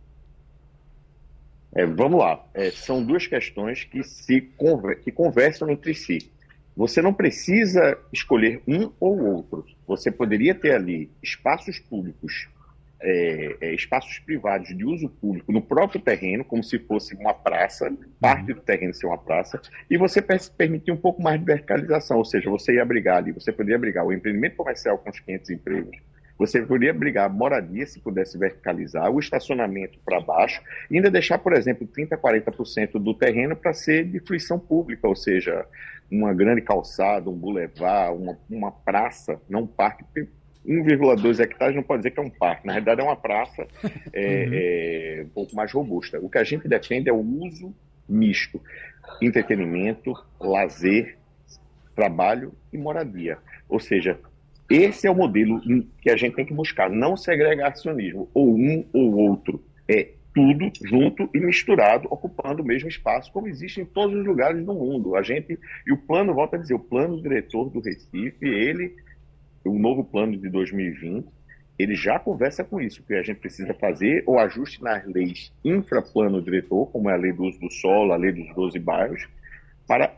[1.76, 6.32] É, vamos lá, é, são duas questões que se conver que conversam entre si.
[6.76, 9.66] Você não precisa escolher um ou outro.
[9.88, 12.48] Você poderia ter ali espaços públicos,
[13.00, 17.94] é, é, espaços privados de uso público no próprio terreno, como se fosse uma praça,
[18.20, 22.26] parte do terreno ser uma praça, e você permitir um pouco mais de verticalização, ou
[22.26, 25.98] seja, você ia abrigar ali, você poderia abrigar o empreendimento comercial com os 500 empregos,
[26.46, 31.54] você poderia abrigar moradia se pudesse verticalizar, o estacionamento para baixo, e ainda deixar, por
[31.54, 35.66] exemplo, 30%, 40% do terreno para ser de fruição pública, ou seja,
[36.12, 40.04] uma grande calçada, um bulevar, uma, uma praça, não um parque.
[40.66, 43.68] 1,2 hectares não pode dizer que é um parque, na verdade é uma praça
[44.14, 44.54] é, uhum.
[44.54, 46.20] é, um pouco mais robusta.
[46.20, 47.74] O que a gente defende é o uso
[48.08, 48.62] misto,
[49.22, 51.18] entretenimento, lazer,
[51.96, 53.38] trabalho e moradia.
[53.68, 54.20] Ou seja,
[54.70, 55.62] esse é o modelo
[56.02, 59.64] que a gente tem que buscar, não segregacionismo, ou um ou outro.
[59.88, 64.66] É tudo junto e misturado, ocupando o mesmo espaço, como existe em todos os lugares
[64.66, 65.16] do mundo.
[65.16, 68.96] A gente e o plano, volta a dizer, o plano diretor do Recife, ele,
[69.64, 71.28] o novo plano de 2020,
[71.78, 76.42] ele já conversa com isso, que a gente precisa fazer o ajuste nas leis infraplano
[76.42, 79.28] diretor, como é a lei do uso do solo, a lei dos 12 bairros,
[79.88, 80.16] para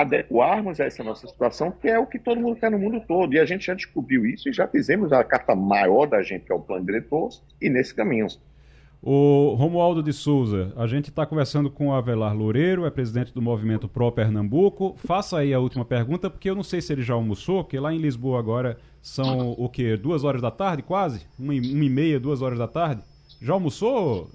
[0.00, 3.32] adequarmos a essa nossa situação, que é o que todo mundo quer no mundo todo.
[3.34, 6.52] E a gente já descobriu isso e já fizemos a carta maior da gente, que
[6.52, 7.30] é o plano diretor,
[7.60, 8.26] e nesse caminho.
[9.02, 13.40] O Romualdo de Souza, a gente está conversando com o Avelar Loureiro, é presidente do
[13.40, 14.94] Movimento Pro Pernambuco.
[14.96, 17.94] Faça aí a última pergunta, porque eu não sei se ele já almoçou, porque lá
[17.94, 19.96] em Lisboa agora são o quê?
[19.96, 21.26] Duas horas da tarde, quase?
[21.38, 23.02] Uma e, uma e meia, duas horas da tarde?
[23.40, 24.28] Já almoçou,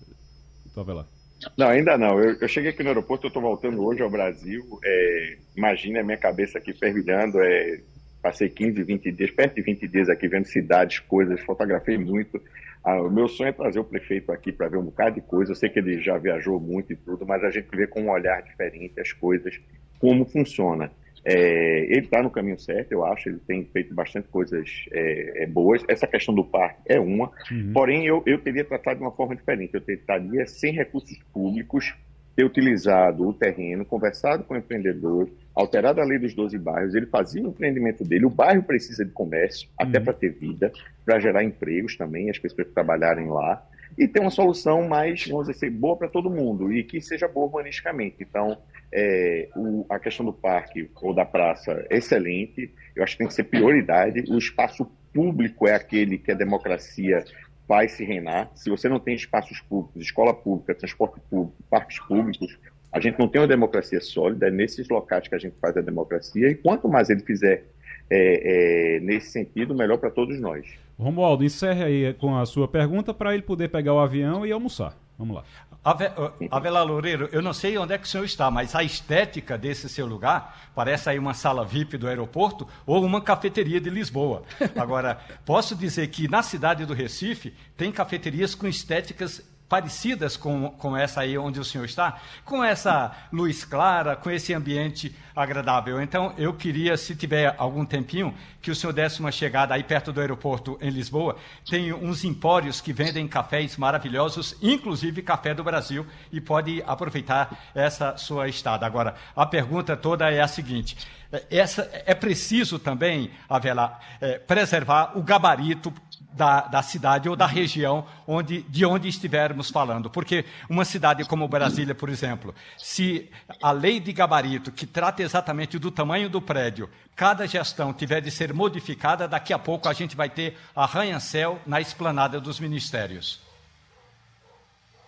[0.76, 1.21] Avelar?
[1.58, 2.20] Não, ainda não.
[2.20, 4.64] Eu, eu, cheguei aqui no aeroporto, eu estou voltando hoje ao Brasil.
[4.84, 7.40] É, imagina a minha cabeça aqui fervilhando.
[7.42, 7.80] É,
[8.22, 12.42] passei 15, 20 dias, perto de 20 dias aqui vendo cidades, coisas, fotografei muito.
[12.84, 15.52] Ah, o meu sonho é trazer o prefeito aqui para ver um bocado de coisa.
[15.52, 18.12] Eu sei que ele já viajou muito e tudo, mas a gente vê com um
[18.12, 19.60] olhar diferente as coisas,
[20.00, 20.92] como funciona.
[21.24, 25.46] É, ele está no caminho certo, eu acho, ele tem feito bastante coisas é, é,
[25.46, 25.84] boas.
[25.88, 27.72] Essa questão do parque é uma, uhum.
[27.74, 29.74] porém eu, eu teria tratado de uma forma diferente.
[29.74, 31.94] Eu tentaria, sem recursos públicos,
[32.36, 37.06] ter utilizado o terreno, conversado com o empreendedor, alterado a lei dos 12 bairros, ele
[37.06, 38.26] fazia o empreendimento dele.
[38.26, 39.88] O bairro precisa de comércio, uhum.
[39.88, 40.72] até para ter vida,
[41.06, 43.64] para gerar empregos também, as pessoas trabalharem lá,
[43.98, 47.46] e ter uma solução mais, vamos dizer, boa para todo mundo e que seja boa
[47.46, 48.18] urbanisticamente.
[48.22, 48.58] Então,
[48.94, 53.34] é, o, a questão do parque ou da praça excelente, eu acho que tem que
[53.34, 54.24] ser prioridade.
[54.30, 57.24] O espaço público é aquele que a democracia
[57.68, 58.52] vai se reinar.
[58.56, 62.58] Se você não tem espaços públicos, escola pública, transporte público, parques públicos,
[62.92, 64.48] a gente não tem uma democracia sólida.
[64.48, 67.64] É nesses locais que a gente faz a democracia e quanto mais ele fizer
[68.10, 70.68] é, é, nesse sentido, melhor para todos nós.
[71.00, 75.01] Romualdo, encerre aí com a sua pergunta para ele poder pegar o avião e almoçar.
[75.22, 75.44] Vamos lá.
[75.86, 76.06] Ave,
[76.50, 79.88] Avelar Loureiro, eu não sei onde é que o senhor está, mas a estética desse
[79.88, 84.42] seu lugar parece aí uma sala VIP do aeroporto ou uma cafeteria de Lisboa.
[84.76, 90.98] Agora, posso dizer que na cidade do Recife tem cafeterias com estéticas parecidas com, com
[90.98, 96.02] essa aí onde o senhor está, com essa luz clara, com esse ambiente agradável.
[96.02, 100.12] Então, eu queria, se tiver algum tempinho, que o senhor desse uma chegada aí perto
[100.12, 101.38] do aeroporto em Lisboa.
[101.70, 108.18] Tem uns empórios que vendem cafés maravilhosos, inclusive café do Brasil, e pode aproveitar essa
[108.18, 108.86] sua estada.
[108.86, 110.98] Agora, a pergunta toda é a seguinte:
[111.32, 115.94] é, essa, é preciso também, Avelar, é, preservar o gabarito
[116.34, 120.10] da, da, cidade ou da região onde, de onde estivermos falando.
[120.10, 123.30] Porque uma cidade como Brasília, por exemplo, se
[123.62, 128.32] a lei de gabarito, que trata exatamente do tamanho do prédio, cada gestão tiver de
[128.32, 133.42] ser modificada, daqui a pouco a gente vai ter arranha-céu na esplanada dos ministérios.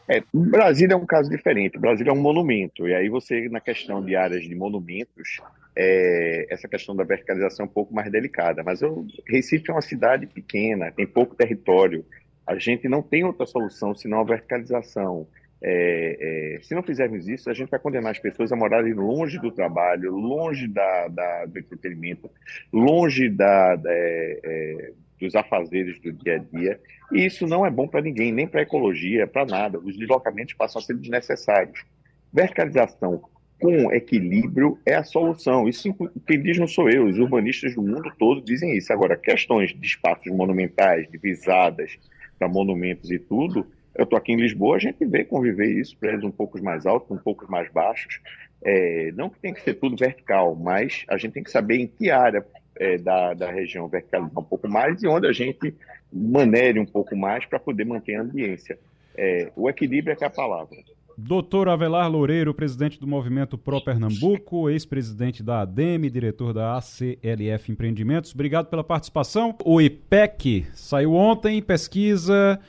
[0.07, 1.77] É, Brasília é um caso diferente.
[1.77, 2.87] Brasília é um monumento.
[2.87, 5.39] E aí você, na questão de áreas de monumentos,
[5.75, 8.63] é, essa questão da verticalização é um pouco mais delicada.
[8.63, 12.05] Mas eu, Recife é uma cidade pequena, tem pouco território.
[12.45, 15.27] A gente não tem outra solução senão a verticalização.
[15.65, 19.39] É, é, se não fizermos isso, a gente vai condenar as pessoas a morarem longe
[19.39, 22.29] do trabalho, longe da, da do entretenimento,
[22.71, 26.79] longe da, da é, é, dos afazeres do dia a dia.
[27.13, 29.79] E isso não é bom para ninguém, nem para a ecologia, para nada.
[29.79, 31.85] Os deslocamentos passam a ser desnecessários.
[32.33, 33.21] Verticalização
[33.59, 35.67] com equilíbrio é a solução.
[35.67, 35.93] Isso
[36.27, 38.91] quem diz não sou eu, os urbanistas do mundo todo dizem isso.
[38.91, 41.97] Agora, questões de espaços monumentais, de visadas
[42.37, 46.23] para monumentos e tudo, eu estou aqui em Lisboa, a gente vê conviver isso, prédios
[46.23, 48.19] um pouco mais altos, um pouco mais baixos.
[48.61, 51.87] É, não que tem que ser tudo vertical, mas a gente tem que saber em
[51.87, 52.45] que área
[52.75, 55.75] é, da, da região verticalizar um pouco mais e onde a gente
[56.11, 58.79] manere um pouco mais para poder manter a ambiência.
[59.15, 60.77] É, o equilíbrio é que é a palavra.
[61.15, 68.33] Doutor Avelar Loureiro, presidente do Movimento Pro Pernambuco, ex-presidente da ADEME, diretor da ACLF Empreendimentos,
[68.33, 69.55] obrigado pela participação.
[69.63, 72.59] O IPEC saiu ontem, pesquisa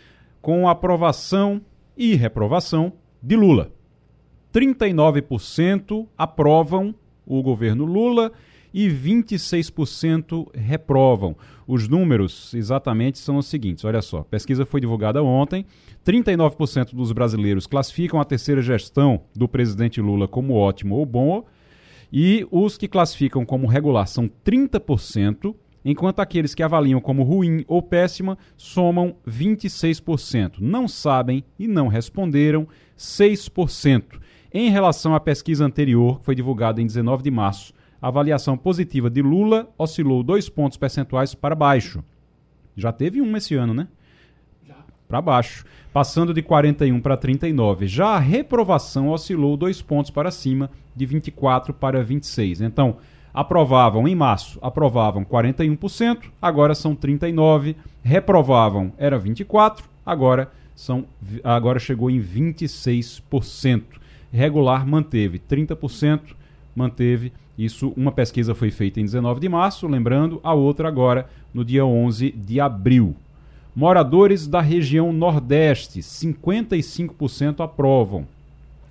[0.42, 1.62] com aprovação
[1.96, 2.92] e reprovação
[3.22, 3.72] de Lula.
[4.52, 6.94] 39% aprovam
[7.26, 8.30] o governo Lula
[8.74, 11.36] e 26% reprovam.
[11.64, 15.64] Os números exatamente são os seguintes: olha só, a pesquisa foi divulgada ontem.
[16.04, 21.44] 39% dos brasileiros classificam a terceira gestão do presidente Lula como ótimo ou bom,
[22.12, 25.54] e os que classificam como regular são 30%,
[25.84, 30.56] enquanto aqueles que avaliam como ruim ou péssima somam 26%.
[30.58, 32.66] Não sabem e não responderam
[32.98, 34.20] 6%.
[34.52, 37.72] Em relação à pesquisa anterior, que foi divulgada em 19 de março,
[38.04, 42.04] a avaliação positiva de Lula oscilou dois pontos percentuais para baixo.
[42.76, 43.88] Já teve um esse ano, né?
[45.08, 47.86] Para baixo, passando de 41 para 39.
[47.86, 52.60] Já a reprovação oscilou dois pontos para cima, de 24 para 26.
[52.60, 52.98] Então,
[53.32, 61.06] aprovavam em março, aprovavam 41%, agora são 39, reprovavam era 24, agora são
[61.42, 63.82] agora chegou em 26%.
[64.30, 66.36] Regular manteve 30%,
[66.76, 71.64] manteve isso, uma pesquisa foi feita em 19 de março, lembrando, a outra agora no
[71.64, 73.14] dia 11 de abril.
[73.76, 78.26] Moradores da região Nordeste, 55% aprovam.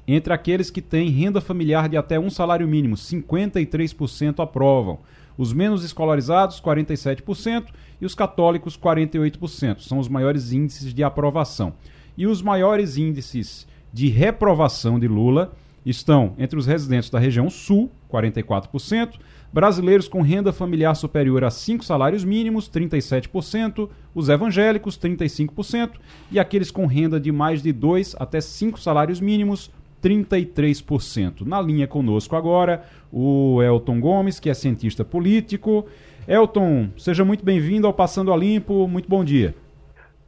[0.08, 5.00] Entre aqueles que têm renda familiar de até um salário mínimo, 53% aprovam.
[5.38, 7.68] Os menos escolarizados, 47%,
[8.02, 9.80] e os católicos, 48%.
[9.80, 11.74] São os maiores índices de aprovação.
[12.18, 15.54] E os maiores índices de reprovação de Lula
[15.86, 19.20] estão entre os residentes da região sul, 44%,
[19.52, 25.94] brasileiros com renda familiar superior a 5 salários mínimos, 37%, os evangélicos, 35%,
[26.32, 29.72] e aqueles com renda de mais de 2 até 5 salários mínimos,
[30.04, 31.42] 33%.
[31.46, 35.88] Na linha conosco agora, o Elton Gomes, que é cientista político.
[36.28, 38.88] Elton, seja muito bem-vindo ao Passando a Limpo.
[38.88, 39.56] Muito bom dia.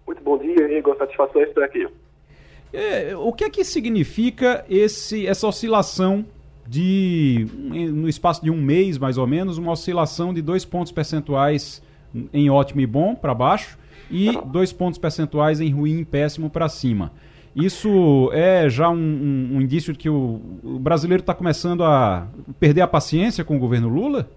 [0.07, 0.97] Muito bom dia, Igor.
[0.97, 1.87] Satisfação estar aqui.
[2.71, 6.25] É, o que é que significa esse, essa oscilação
[6.67, 7.47] de,
[7.91, 11.83] no espaço de um mês mais ou menos, uma oscilação de dois pontos percentuais
[12.33, 13.77] em ótimo e bom para baixo
[14.09, 17.11] e dois pontos percentuais em ruim e péssimo para cima?
[17.55, 22.27] Isso é já um, um, um indício de que o, o brasileiro está começando a
[22.59, 24.29] perder a paciência com o governo Lula?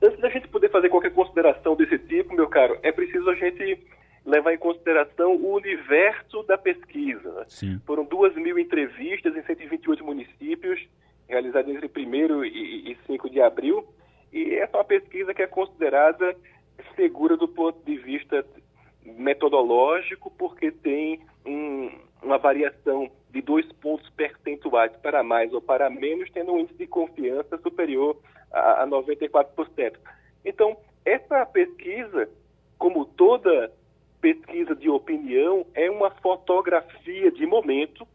[0.00, 3.78] Antes da gente poder fazer qualquer consideração desse tipo, meu caro, é preciso a gente
[4.24, 7.44] levar em consideração o universo da pesquisa.
[7.48, 7.80] Sim.
[7.86, 10.80] Foram duas mil entrevistas em 128 municípios,
[11.28, 13.86] realizadas entre 1 e 5 de abril,
[14.32, 16.36] e essa é uma pesquisa que é considerada
[16.96, 18.44] segura do ponto de vista
[19.04, 21.90] metodológico, porque tem um,
[22.22, 26.86] uma variação de dois pontos percentuais para mais ou para menos, tendo um índice de
[26.86, 28.16] confiança superior
[28.52, 29.96] a, a 94%.
[30.44, 32.28] Então, essa pesquisa,
[32.78, 33.72] como toda
[34.22, 38.06] pesquisa de opinião, é uma fotografia de momento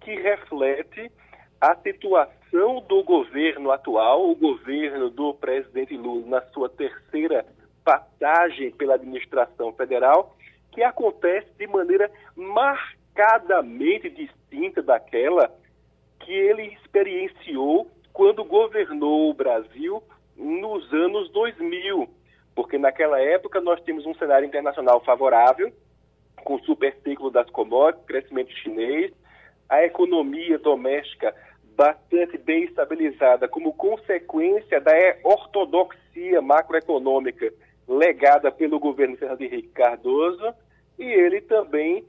[0.00, 1.10] que reflete
[1.60, 7.44] a situação do governo atual, o governo do presidente Lula, na sua terceira
[7.84, 10.36] passagem pela administração federal,
[10.70, 15.52] que acontece de maneira marcadamente distinta daquela
[16.20, 20.02] que ele experienciou quando governou o Brasil
[20.36, 22.08] nos anos 2000,
[22.56, 25.70] porque naquela época nós tínhamos um cenário internacional favorável,
[26.42, 29.12] com o superciclo das commodities, crescimento chinês,
[29.68, 31.34] a economia doméstica
[31.76, 34.92] bastante bem estabilizada como consequência da
[35.22, 37.52] ortodoxia macroeconômica
[37.86, 40.54] legada pelo governo Fernando Henrique Cardoso,
[40.98, 42.06] e ele também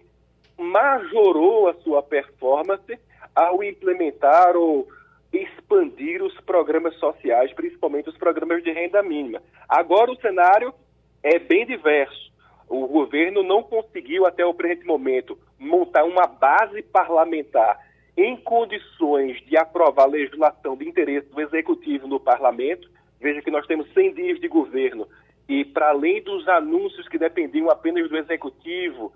[0.58, 2.98] majorou a sua performance
[3.36, 4.88] ao implementar ou
[5.32, 9.41] expandir os programas sociais, principalmente os programas de renda mínima.
[9.67, 10.73] Agora o cenário
[11.21, 12.32] é bem diverso.
[12.69, 17.80] O governo não conseguiu, até o presente momento, montar uma base parlamentar
[18.15, 22.89] em condições de aprovar a legislação de interesse do executivo no parlamento.
[23.21, 25.07] Veja que nós temos 100 dias de governo
[25.47, 29.13] e, para além dos anúncios que dependiam apenas do executivo,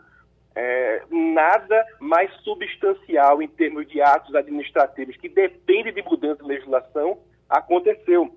[0.56, 7.20] é, nada mais substancial em termos de atos administrativos que depende de mudança de legislação
[7.50, 8.34] aconteceu.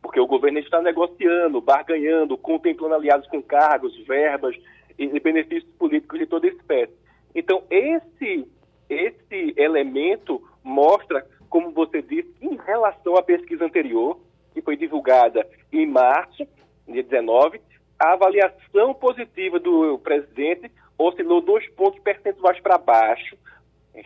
[0.00, 4.56] Porque o governo está negociando, barganhando, contemplando aliados com cargos, verbas
[4.96, 6.94] e benefícios políticos de toda espécie.
[7.34, 8.48] Então, esse,
[8.88, 14.18] esse elemento mostra, como você disse, em relação à pesquisa anterior,
[14.54, 16.46] que foi divulgada em março,
[16.86, 17.60] dia 19,
[17.98, 23.36] a avaliação positiva do presidente oscilou dois pontos percentuais para baixo,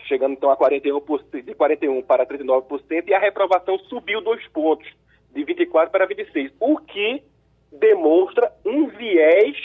[0.06, 4.86] chegando então a 41%, de 41% para 39%, e a reprovação subiu dois pontos,
[5.34, 7.22] de 24% para 26%, o que
[7.72, 9.56] demonstra um viés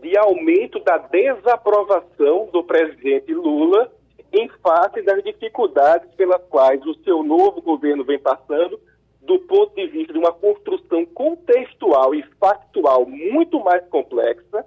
[0.00, 3.92] de aumento da desaprovação do presidente Lula
[4.32, 8.80] em face das dificuldades pelas quais o seu novo governo vem passando,
[9.20, 14.66] do ponto de vista de uma construção contextual e factual muito mais complexa,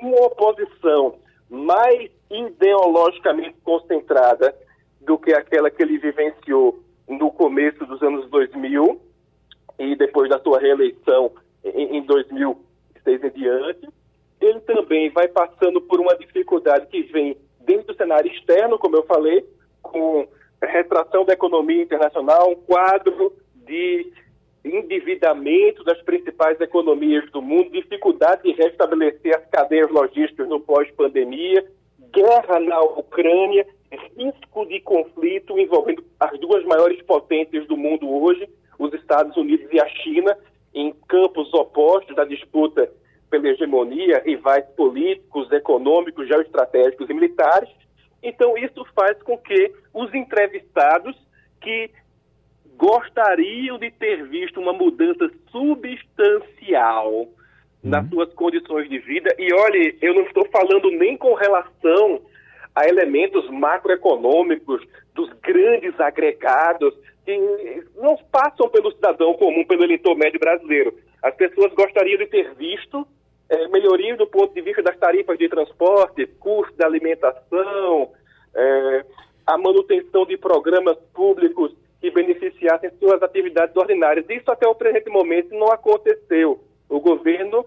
[0.00, 1.16] uma oposição
[1.48, 4.54] mais ideologicamente concentrada
[5.00, 9.00] do que aquela que ele vivenciou no começo dos anos 2000
[9.78, 11.32] e depois da sua reeleição
[11.64, 13.88] em, em 2006 em diante.
[14.40, 19.04] Ele também vai passando por uma dificuldade que vem dentro do cenário externo, como eu
[19.04, 19.46] falei,
[19.82, 20.26] com
[20.62, 23.32] retração da economia internacional, um quadro
[23.66, 24.12] de
[24.64, 31.64] endividamento das principais economias do mundo, dificuldade de restabelecer as cadeias logísticas no pós-pandemia,
[32.12, 33.66] guerra na Ucrânia,
[34.16, 38.48] risco de conflito envolvendo as duas maiores potências do mundo hoje,
[38.78, 40.36] os Estados Unidos e a China,
[40.74, 42.90] em campos opostos da disputa
[43.30, 47.68] pela hegemonia, rivais políticos, econômicos, geoestratégicos e militares.
[48.22, 51.16] Então, isso faz com que os entrevistados
[51.60, 51.90] que
[52.76, 57.28] gostariam de ter visto uma mudança substancial
[57.82, 58.10] nas uhum.
[58.10, 59.34] suas condições de vida.
[59.38, 62.20] E olhe, eu não estou falando nem com relação
[62.74, 64.82] a elementos macroeconômicos
[65.14, 66.94] dos grandes agregados
[67.24, 70.94] que não passam pelo cidadão comum, pelo eleitor médio brasileiro.
[71.22, 73.06] As pessoas gostariam de ter visto
[73.48, 78.10] é, melhoria do ponto de vista das tarifas de transporte, custo da alimentação,
[78.54, 79.04] é,
[79.46, 84.28] a manutenção de programas públicos que beneficiassem suas atividades ordinárias.
[84.28, 86.62] Isso até o presente momento não aconteceu.
[86.86, 87.64] O governo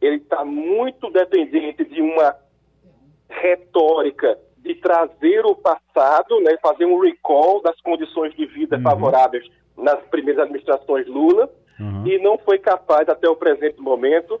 [0.00, 2.36] ele está muito dependente de uma
[3.28, 8.82] retórica de trazer o passado, né, fazer um recall das condições de vida uhum.
[8.82, 9.44] favoráveis
[9.76, 12.06] nas primeiras administrações Lula, uhum.
[12.06, 14.40] e não foi capaz até o presente momento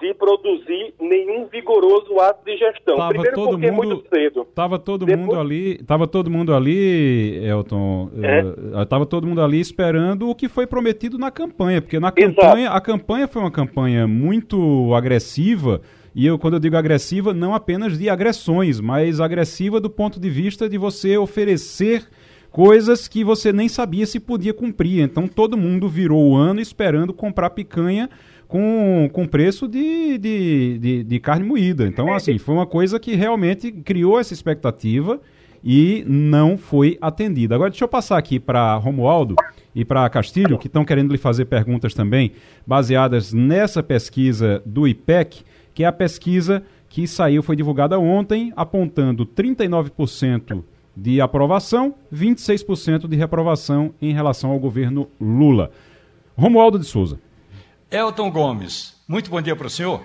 [0.00, 2.96] de produzir nenhum vigoroso ato de gestão.
[2.96, 4.46] Tava Primeiro todo porque mundo, é muito cedo.
[4.54, 5.26] Tava todo Depois...
[5.26, 8.42] mundo ali, tava todo mundo ali, Elton, é?
[8.42, 12.66] uh, tava todo mundo ali esperando o que foi prometido na campanha, porque na campanha,
[12.66, 12.76] Exato.
[12.76, 15.80] a campanha foi uma campanha muito agressiva,
[16.14, 20.28] e eu, quando eu digo agressiva, não apenas de agressões, mas agressiva do ponto de
[20.28, 22.08] vista de você oferecer
[22.50, 25.00] coisas que você nem sabia se podia cumprir.
[25.02, 28.10] Então todo mundo virou o ano esperando comprar picanha
[28.50, 31.86] com, com preço de, de, de, de carne moída.
[31.86, 35.20] Então, é, assim, foi uma coisa que realmente criou essa expectativa
[35.62, 37.54] e não foi atendida.
[37.54, 39.36] Agora, deixa eu passar aqui para Romualdo
[39.72, 42.32] e para Castilho, que estão querendo lhe fazer perguntas também,
[42.66, 49.24] baseadas nessa pesquisa do IPEC, que é a pesquisa que saiu, foi divulgada ontem, apontando
[49.24, 50.64] 39%
[50.96, 55.70] de aprovação, 26% de reprovação em relação ao governo Lula.
[56.36, 57.20] Romualdo de Souza.
[57.90, 60.00] Elton Gomes, muito bom dia para o senhor.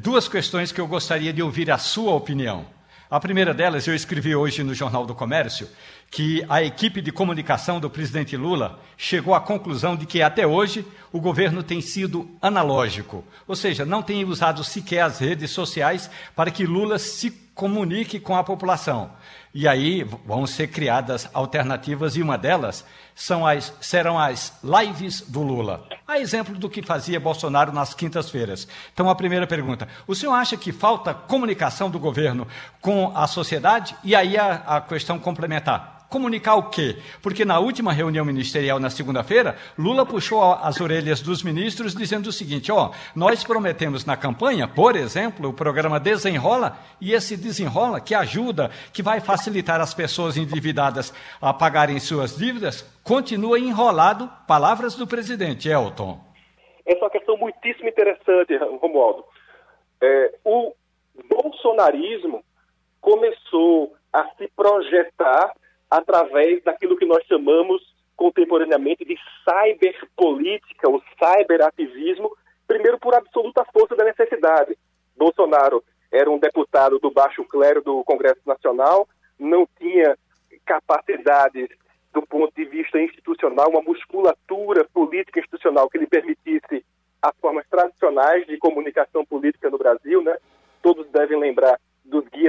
[0.00, 2.64] Duas questões que eu gostaria de ouvir a sua opinião.
[3.10, 5.68] A primeira delas, eu escrevi hoje no Jornal do Comércio
[6.10, 10.82] que a equipe de comunicação do presidente Lula chegou à conclusão de que até hoje
[11.12, 16.50] o governo tem sido analógico, ou seja, não tem usado sequer as redes sociais para
[16.50, 19.10] que Lula se comunique com a população.
[19.58, 22.84] E aí vão ser criadas alternativas e uma delas
[23.14, 25.88] são as, serão as lives do Lula.
[26.06, 28.68] A exemplo do que fazia Bolsonaro nas quintas-feiras.
[28.92, 32.46] Então, a primeira pergunta: o senhor acha que falta comunicação do governo
[32.82, 33.96] com a sociedade?
[34.04, 36.96] E aí a, a questão complementar comunicar o quê?
[37.22, 42.32] Porque na última reunião ministerial, na segunda-feira, Lula puxou as orelhas dos ministros dizendo o
[42.32, 48.14] seguinte: ó, nós prometemos na campanha, por exemplo, o programa Desenrola, e esse desenrola que
[48.14, 54.30] ajuda, que vai facilitar as pessoas endividadas a pagarem suas dívidas, continua enrolado.
[54.46, 56.20] Palavras do presidente Elton.
[56.84, 59.24] Essa é uma questão muitíssimo interessante, Romualdo.
[60.00, 60.72] É, o
[61.28, 62.44] bolsonarismo
[63.00, 65.52] começou a se projetar
[65.90, 67.82] através daquilo que nós chamamos
[68.16, 72.34] contemporaneamente de cyberpolítica, o cyberativismo,
[72.66, 74.76] primeiro por absoluta força da necessidade.
[75.16, 79.06] Bolsonaro era um deputado do baixo clero do Congresso Nacional,
[79.38, 80.16] não tinha
[80.64, 81.68] capacidades
[82.12, 86.84] do ponto de vista institucional, uma musculatura política institucional que lhe permitisse
[87.20, 90.36] as formas tradicionais de comunicação política no Brasil, né?
[90.82, 91.78] Todos devem lembrar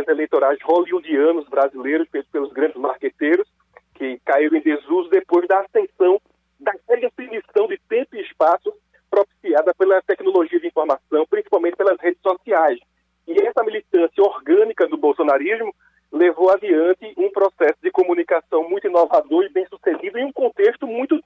[0.05, 3.47] eleitorais hollywoodianos brasileiros, feitos pelos grandes marqueteiros,
[3.95, 6.21] que caíram em desuso depois da ascensão
[6.59, 8.73] da definição de tempo e espaço
[9.09, 12.79] propiciada pela tecnologia de informação, principalmente pelas redes sociais.
[13.27, 15.73] E essa militância orgânica do bolsonarismo
[16.11, 21.21] levou adiante um processo de comunicação muito inovador e bem sucedido em um contexto muito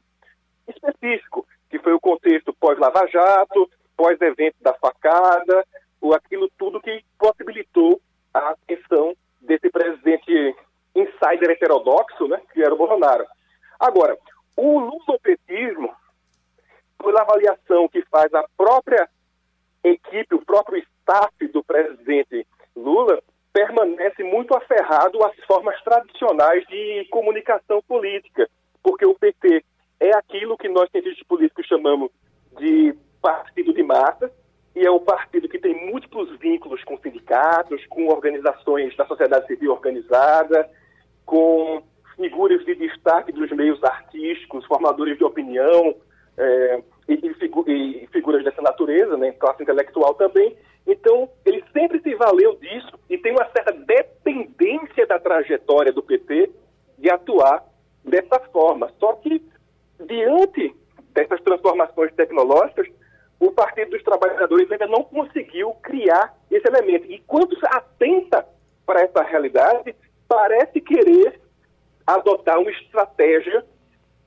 [0.68, 5.66] específico, que foi o contexto pós-Lava Jato, pós-evento da facada,
[6.00, 8.01] ou aquilo tudo que possibilitou
[8.74, 10.56] ascensão desse presidente
[10.96, 13.26] insider heterodoxo, né, que era o Bolsonaro.
[13.80, 14.18] Agora,
[14.56, 15.92] o lusopetismo,
[16.98, 19.10] pela avaliação que faz a própria
[19.84, 22.46] equipe, o próprio staff do presidente
[22.76, 28.48] Lula, permanece muito aferrado às formas tradicionais de comunicação política,
[28.84, 29.64] porque o PT
[30.00, 32.12] é aquilo que nós cientistas políticos chamamos
[32.58, 34.32] de partido de massa,
[34.76, 39.72] e é o partido que tem múltiplos vínculos com sindicatos, com organizações da sociedade civil
[39.72, 40.70] organizada,
[41.26, 41.84] com
[42.16, 45.96] figuras de destaque dos meios artísticos, formadores de opinião
[46.38, 50.56] é, e, e, figu e, figuras dessa natureza, né, classe intelectual também.
[50.88, 56.50] Então, ele sempre se valeu disso e tem uma certa dependência da trajetória do PT
[56.98, 57.64] de atuar
[58.04, 58.90] dessa forma.
[59.00, 59.44] Só que,
[60.06, 60.76] diante
[61.14, 62.88] dessas transformações tecnológicas,
[63.42, 67.12] o Partido dos Trabalhadores ainda não conseguiu criar esse elemento.
[67.12, 68.48] E quando atenta
[68.86, 69.96] para essa realidade,
[70.28, 71.42] parece querer
[72.06, 73.66] adotar uma estratégia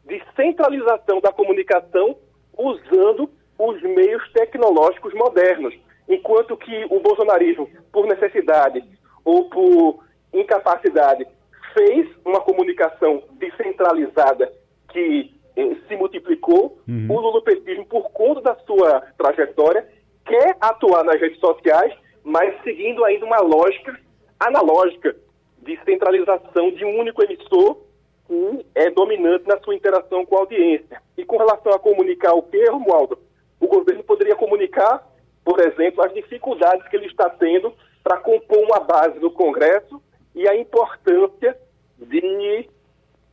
[0.04, 2.16] de centralização da comunicação
[2.58, 5.72] usando os meios tecnológicos modernos.
[6.08, 8.84] Enquanto que o bolsonarismo, por necessidade
[9.24, 11.24] ou por incapacidade,
[11.72, 14.52] fez uma comunicação descentralizada
[14.88, 16.78] que se multiplicou.
[16.88, 17.06] Uhum.
[17.10, 19.88] O lulopetismo, por conta da sua trajetória,
[20.24, 21.92] quer atuar nas redes sociais,
[22.22, 23.98] mas seguindo ainda uma lógica
[24.38, 25.14] analógica
[25.62, 27.78] de centralização de um único emissor
[28.26, 31.00] que é dominante na sua interação com a audiência.
[31.16, 33.18] E com relação a comunicar o que, Romualdo?
[33.60, 35.06] O governo poderia comunicar,
[35.44, 40.02] por exemplo, as dificuldades que ele está tendo para compor uma base no Congresso
[40.34, 41.56] e a importância
[41.98, 42.20] de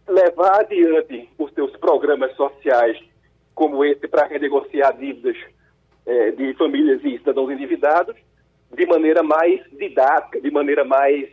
[0.07, 2.97] levar adiante os seus programas sociais,
[3.53, 5.37] como esse para renegociar dívidas
[6.05, 8.15] é, de famílias e cidadãos endividados,
[8.73, 11.29] de maneira mais didática, de maneira mais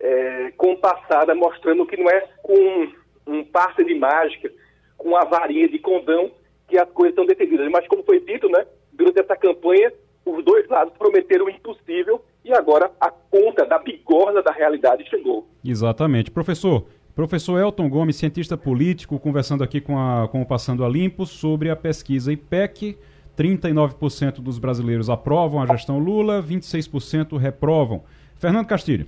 [0.00, 2.92] é, compassada, mostrando que não é com
[3.26, 4.52] um passe de mágica,
[4.96, 6.30] com a varinha de condão
[6.68, 7.68] que as coisas são decididas.
[7.70, 9.92] Mas, como foi dito, né, durante essa campanha,
[10.24, 15.46] os dois lados prometeram o impossível e agora a conta da bigorna da realidade chegou.
[15.64, 16.30] Exatamente.
[16.30, 21.24] Professor, Professor Elton Gomes, cientista político, conversando aqui com, a, com o Passando a Limpo
[21.24, 22.98] sobre a pesquisa IPEC.
[23.38, 28.02] 39% dos brasileiros aprovam a gestão Lula, 26% reprovam.
[28.36, 29.06] Fernando Castilho.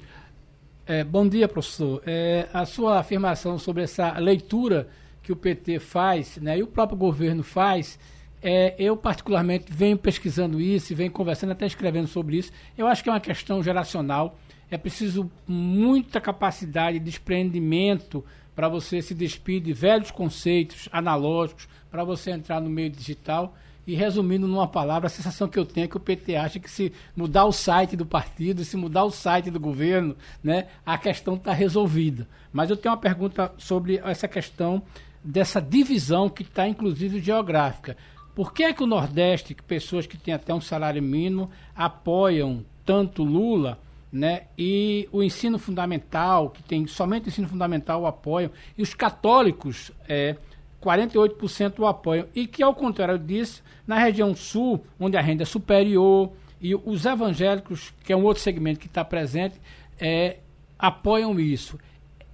[0.86, 2.00] É, bom dia, professor.
[2.06, 4.88] É, a sua afirmação sobre essa leitura
[5.20, 7.98] que o PT faz, né, e o próprio governo faz,
[8.40, 12.52] é, eu particularmente venho pesquisando isso, venho conversando, até escrevendo sobre isso.
[12.78, 14.38] Eu acho que é uma questão geracional
[14.70, 22.02] é preciso muita capacidade de desprendimento para você se despir de velhos conceitos analógicos, para
[22.04, 23.54] você entrar no meio digital.
[23.86, 26.68] E resumindo numa palavra, a sensação que eu tenho é que o PT acha que
[26.68, 31.34] se mudar o site do partido, se mudar o site do governo, né, a questão
[31.34, 32.26] está resolvida.
[32.52, 34.82] Mas eu tenho uma pergunta sobre essa questão
[35.22, 37.96] dessa divisão que está, inclusive, geográfica.
[38.34, 42.64] Por que é que o Nordeste, que pessoas que têm até um salário mínimo, apoiam
[42.84, 43.78] tanto Lula,
[44.16, 44.44] né?
[44.56, 49.92] E o ensino fundamental, que tem somente o ensino fundamental o apoiam, e os católicos,
[50.08, 50.36] é,
[50.82, 52.26] 48% o apoiam.
[52.34, 57.04] E que, ao contrário disso, na região sul, onde a renda é superior, e os
[57.04, 59.60] evangélicos, que é um outro segmento que está presente,
[60.00, 60.38] é,
[60.78, 61.78] apoiam isso.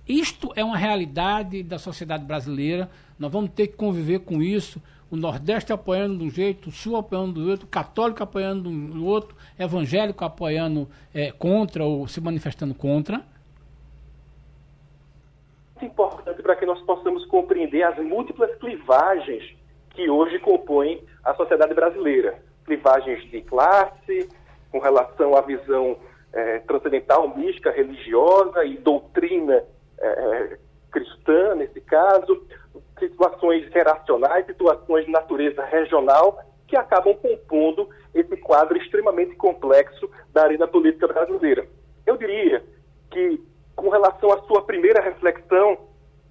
[0.09, 2.89] Isto é uma realidade da sociedade brasileira.
[3.18, 4.80] Nós vamos ter que conviver com isso.
[5.13, 9.05] O Nordeste apoiando de um jeito, o Sul apoiando do outro, o católico apoiando do
[9.05, 13.21] outro, evangélico apoiando é, contra ou se manifestando contra.
[15.77, 19.55] Muito importante para que nós possamos compreender as múltiplas clivagens
[19.91, 22.43] que hoje compõem a sociedade brasileira.
[22.65, 24.31] Clivagens de classe,
[24.71, 25.99] com relação à visão
[26.33, 29.63] é, transcendental, mística, religiosa e doutrina
[29.99, 30.59] é, é,
[30.91, 32.47] cristã, nesse caso,
[33.03, 36.39] situações geracionais, situações de natureza regional,
[36.69, 41.67] que acabam compondo esse quadro extremamente complexo da arena política brasileira.
[42.07, 42.63] Eu diria
[43.11, 43.41] que,
[43.75, 45.79] com relação à sua primeira reflexão,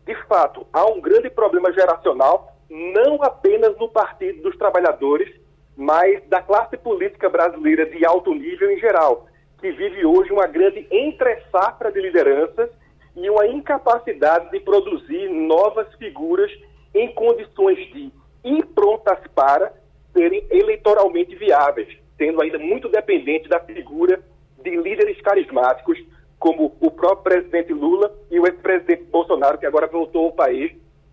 [0.06, 5.30] de fato, há um grande problema geracional, não apenas no Partido dos Trabalhadores,
[5.76, 9.28] mas da classe política brasileira de alto nível em geral,
[9.60, 12.70] que vive hoje uma grande entre-safra de lideranças
[13.16, 16.52] e uma incapacidade de produzir novas figuras
[16.94, 18.12] em condições de
[18.44, 19.74] improntas para
[20.14, 21.88] serem eleitoralmente viáveis,
[22.18, 24.22] sendo ainda muito dependente da figura
[24.62, 25.98] de líderes carismáticos,
[26.40, 30.72] como o próprio presidente Lula e o ex-presidente Bolsonaro, que agora voltou ao país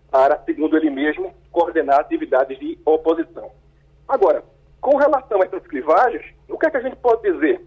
[0.09, 3.51] para, segundo ele mesmo, coordenar atividades de oposição.
[4.07, 4.43] Agora,
[4.81, 7.61] com relação a essas clivagens, o que é que a gente pode dizer?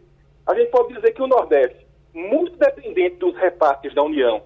[0.46, 1.81] A gente pode dizer que o Nordeste
[2.14, 4.42] muito dependente dos repartes da União,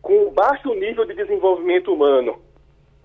[0.00, 2.40] com baixo nível de desenvolvimento humano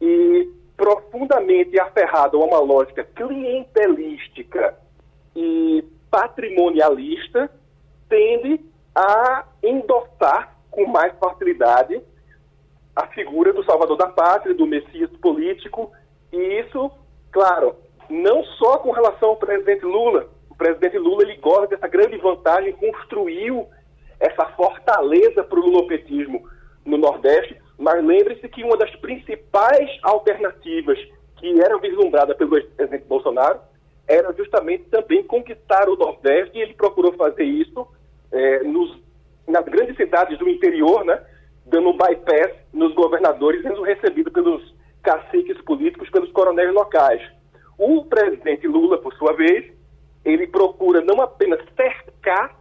[0.02, 4.78] e profundamente aferrado a uma lógica clientelística
[5.36, 7.52] e patrimonialista,
[8.08, 8.62] tende
[8.96, 12.02] a endossar com mais facilidade
[12.96, 15.92] a figura do salvador da pátria, do messias político,
[16.32, 16.92] e isso,
[17.32, 17.76] claro,
[18.10, 20.28] não só com relação ao presidente Lula.
[20.50, 23.68] O presidente Lula ele gosta dessa grande vantagem, construiu
[24.20, 26.48] essa fortaleza para o lulopetismo
[26.86, 31.00] no Nordeste, mas lembre-se que uma das principais alternativas
[31.38, 33.60] que eram vislumbradas pelo presidente Bolsonaro
[34.08, 37.88] era justamente também conquistar o Nordeste, e ele procurou fazer isso
[38.32, 39.00] é, nos,
[39.48, 41.24] nas grandes cidades do interior, né,
[41.66, 47.22] dando um bypass nos governadores, sendo recebido pelos caciques políticos, pelos coronéis locais.
[47.78, 49.72] O presidente Lula, por sua vez,
[50.26, 52.60] ele procura não apenas cercar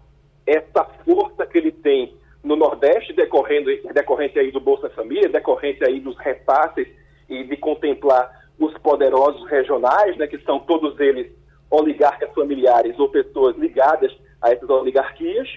[0.49, 6.01] essa força que ele tem no Nordeste, decorrendo, decorrente aí do Bolsa Família, decorrente aí
[6.01, 6.89] dos repasses
[7.29, 11.31] e de contemplar os poderosos regionais, né, que são todos eles
[11.71, 15.49] oligarcas familiares ou pessoas ligadas a essas oligarquias,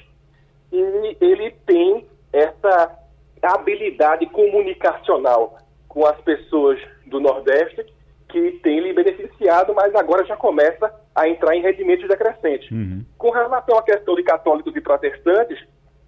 [0.72, 3.00] e ele tem essa
[3.42, 7.86] habilidade comunicacional com as pessoas do Nordeste
[8.32, 12.72] que tem lhe beneficiado, mas agora já começa a entrar em rendimentos decrescentes.
[12.72, 13.04] Uhum.
[13.18, 15.60] Com relação à questão de católicos e protestantes,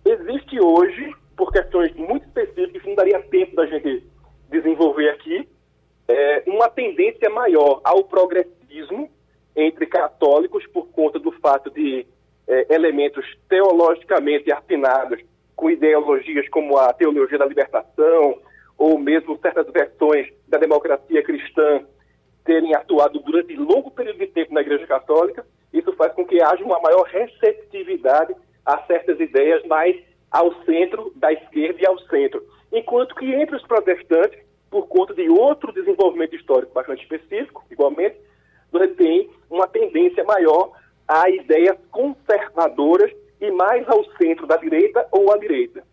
[0.06, 4.08] existe hoje, por questões muito específicas, que não daria tempo da gente
[4.50, 5.48] desenvolver aqui,
[6.08, 9.10] é, uma tendência maior ao progressismo
[9.56, 12.06] entre católicos por conta do fato de
[12.48, 15.20] é, elementos teologicamente afinados
[15.56, 18.40] com ideologias como a teologia da libertação
[18.78, 21.86] ou mesmo certas versões da democracia cristã
[22.44, 26.64] terem atuado durante longo período de tempo na Igreja Católica, isso faz com que haja
[26.64, 28.36] uma maior receptividade
[28.66, 29.96] a certas ideias mais
[30.30, 32.44] ao centro da esquerda e ao centro.
[32.72, 34.40] Enquanto que entre os protestantes,
[34.70, 38.16] por conta de outro desenvolvimento histórico bastante específico, igualmente,
[38.72, 40.72] você tem uma tendência maior
[41.08, 45.84] a ideias conservadoras e mais ao centro da direita ou à direita.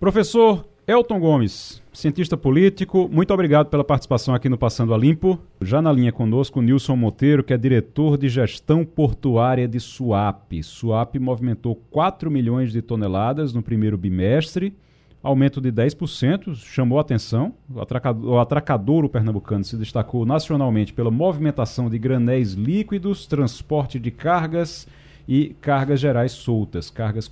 [0.00, 5.38] Professor Elton Gomes, cientista político, muito obrigado pela participação aqui no Passando a Limpo.
[5.60, 10.60] Já na linha conosco, o Nilson Monteiro, que é diretor de gestão portuária de Suape.
[10.60, 14.74] Suape movimentou 4 milhões de toneladas no primeiro bimestre,
[15.22, 17.54] aumento de 10%, chamou atenção.
[17.72, 24.10] O atracador, o atracadouro pernambucano se destacou nacionalmente pela movimentação de granéis líquidos, transporte de
[24.10, 24.88] cargas
[25.26, 27.28] e cargas gerais soltas, cargas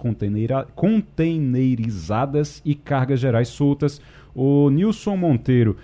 [0.75, 4.01] containerizadas e cargas gerais soltas.
[4.35, 5.77] O Nilson Monteiro,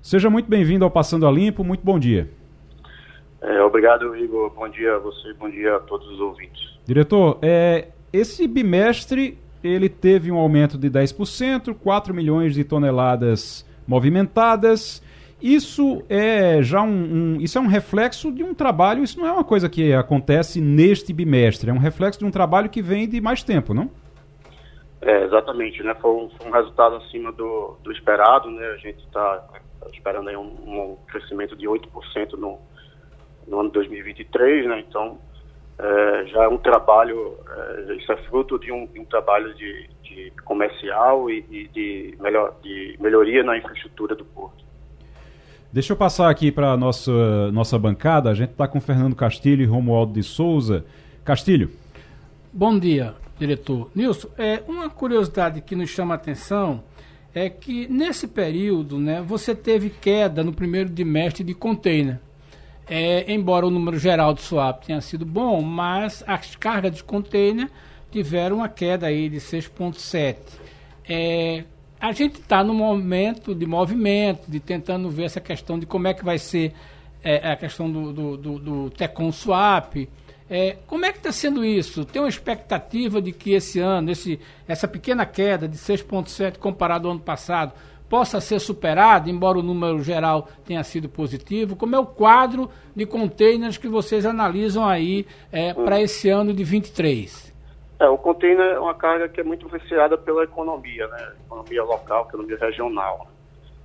[0.00, 2.30] seja muito bem-vindo ao Passando a Limpo, muito bom dia.
[3.40, 4.50] É, obrigado, Igor.
[4.54, 6.78] Bom dia a você, bom dia a todos os ouvintes.
[6.86, 15.02] Diretor, é, esse bimestre ele teve um aumento de 10%, 4 milhões de toneladas movimentadas.
[15.42, 16.86] Isso é já um,
[17.36, 20.60] um, isso é um reflexo de um trabalho, isso não é uma coisa que acontece
[20.60, 23.90] neste bimestre, é um reflexo de um trabalho que vem de mais tempo, não?
[25.04, 25.94] É, exatamente, né?
[26.00, 28.66] Foi um, foi um resultado acima do, do, esperado, né?
[28.68, 29.46] A gente está
[29.92, 32.58] esperando aí um, um, crescimento de 8% no,
[33.46, 34.82] no ano 2023, né?
[34.88, 35.18] Então,
[35.78, 39.90] é, já é um trabalho, é, isso é fruto de um, de um trabalho de,
[40.02, 44.63] de comercial e, e de, melhor, de melhoria na infraestrutura do porto.
[45.74, 48.30] Deixa eu passar aqui para a nossa, nossa bancada.
[48.30, 50.84] A gente está com Fernando Castilho e Romualdo de Souza.
[51.24, 51.68] Castilho.
[52.52, 53.90] Bom dia, diretor.
[53.92, 56.84] Nilson, é, uma curiosidade que nos chama a atenção
[57.34, 62.20] é que nesse período né, você teve queda no primeiro trimestre de container.
[62.86, 67.68] É, embora o número geral de swap tenha sido bom, mas as cargas de container
[68.12, 70.36] tiveram uma queda aí de 6,7.
[71.08, 71.64] É,
[72.04, 76.12] a gente está no momento de movimento, de tentando ver essa questão de como é
[76.12, 76.74] que vai ser
[77.22, 79.96] é, a questão do, do, do, do Tecon Swap.
[80.50, 82.04] É, como é que está sendo isso?
[82.04, 84.38] Tem uma expectativa de que esse ano, esse,
[84.68, 87.72] essa pequena queda de 6,7 comparado ao ano passado,
[88.06, 91.74] possa ser superado, embora o número geral tenha sido positivo?
[91.74, 96.64] Como é o quadro de containers que vocês analisam aí é, para esse ano de
[96.64, 97.53] 23?
[97.98, 101.32] É, o container é uma carga que é muito influenciada pela economia, né?
[101.46, 103.28] Economia local, economia regional.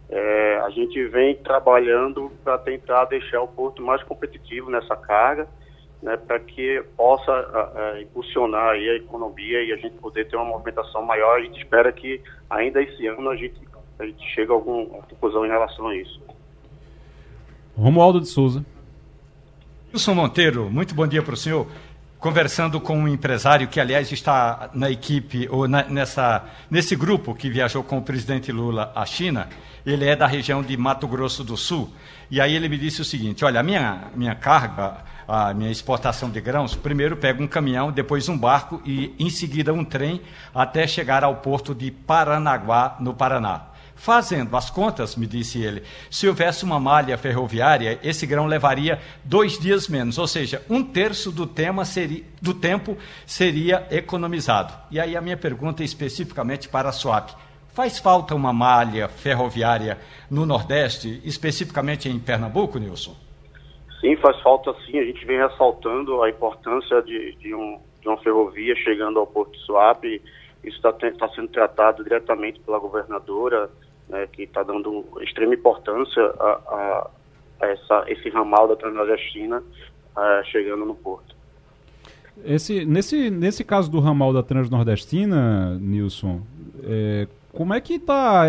[0.10, 5.48] É, a gente vem trabalhando para tentar deixar o porto mais competitivo nessa carga,
[6.02, 10.36] né, para que possa a, a, impulsionar aí a economia e a gente poder ter
[10.36, 11.38] uma movimentação maior.
[11.38, 13.56] A gente espera que ainda esse ano a gente,
[14.00, 16.20] a gente chegue a alguma conclusão em relação a isso.
[17.78, 18.66] Romualdo de Souza.
[19.94, 21.68] Wilson Monteiro, muito bom dia para o senhor
[22.20, 27.50] conversando com um empresário que, aliás, está na equipe, ou na, nessa, nesse grupo que
[27.50, 29.48] viajou com o presidente Lula à China.
[29.86, 31.90] Ele é da região de Mato Grosso do Sul.
[32.30, 34.98] E aí ele me disse o seguinte: olha, a minha, minha carga,
[35.28, 39.74] a minha exportação de grãos, primeiro pega um caminhão, depois um barco e, em seguida,
[39.74, 40.22] um trem
[40.54, 43.69] até chegar ao porto de Paranaguá, no Paraná.
[44.00, 49.60] Fazendo as contas, me disse ele, se houvesse uma malha ferroviária, esse grão levaria dois
[49.60, 54.74] dias menos, ou seja, um terço do, tema seria, do tempo seria economizado.
[54.90, 57.32] E aí a minha pergunta é especificamente para a SWAP.
[57.74, 59.98] Faz falta uma malha ferroviária
[60.32, 63.18] no Nordeste, especificamente em Pernambuco, Nilson?
[64.00, 64.98] Sim, faz falta sim.
[64.98, 69.52] A gente vem ressaltando a importância de, de, um, de uma ferrovia chegando ao Porto
[69.52, 70.22] de Suape.
[70.64, 73.70] Isso está tá sendo tratado diretamente pela governadora
[74.10, 77.10] né, que está dando extrema importância a,
[77.62, 81.36] a, essa, esse ramal da Transnordestina uh, chegando no porto.
[82.44, 86.42] Esse, nesse, nesse caso do ramal da Transnordestina, Nilson,
[86.84, 88.46] é, como é que está.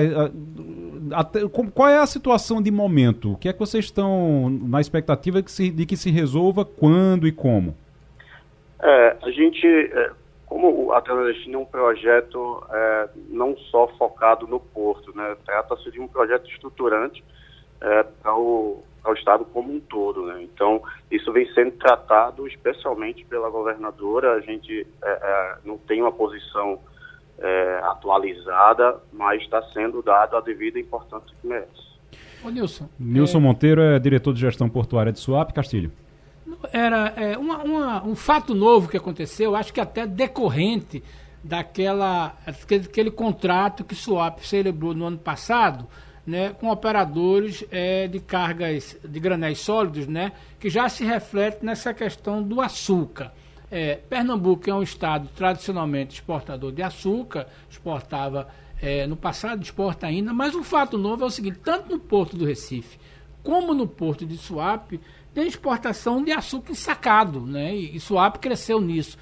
[1.75, 3.33] Qual é a situação de momento?
[3.33, 6.65] O que é que vocês estão na expectativa de que se, de que se resolva
[6.65, 7.77] quando e como?
[8.83, 10.11] É, a gente, é,
[10.51, 16.01] como a Transdestina é um projeto é, não só focado no porto, né, trata-se de
[16.01, 17.23] um projeto estruturante
[17.81, 20.27] é, para o, o, Estado como um todo.
[20.27, 20.43] Né?
[20.43, 24.33] Então, isso vem sendo tratado especialmente pela governadora.
[24.33, 26.81] A gente é, é não tem uma posição
[27.39, 31.91] é, atualizada, mas está sendo dado a devida importância que merece.
[32.45, 32.89] Ô, Nilson.
[32.99, 35.93] Nilson é- Monteiro é diretor de gestão portuária de Suape, Castilho
[36.73, 41.03] era é, uma, uma, um fato novo que aconteceu, acho que até decorrente
[41.43, 45.87] daquela aquele, contrato que Suap celebrou no ano passado,
[46.27, 51.95] né, com operadores é, de cargas de granéis sólidos, né, que já se reflete nessa
[51.95, 53.33] questão do açúcar.
[53.71, 58.49] É, Pernambuco é um estado tradicionalmente exportador de açúcar, exportava
[58.83, 62.37] é, no passado, exporta ainda, mas um fato novo é o seguinte: tanto no porto
[62.37, 62.99] do Recife
[63.43, 65.01] como no porto de Suape,
[65.35, 67.75] tem exportação de açúcar ensacado, né?
[67.75, 69.19] E, e Suape cresceu nisso.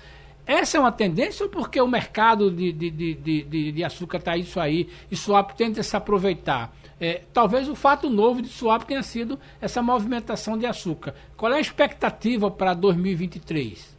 [0.47, 4.37] Essa é uma tendência ou porque o mercado de, de, de, de, de açúcar está
[4.37, 6.73] isso aí e Suape tenta se aproveitar?
[6.99, 11.15] É, talvez o fato novo de Suape tenha sido essa movimentação de açúcar.
[11.37, 13.97] Qual é a expectativa para 2023?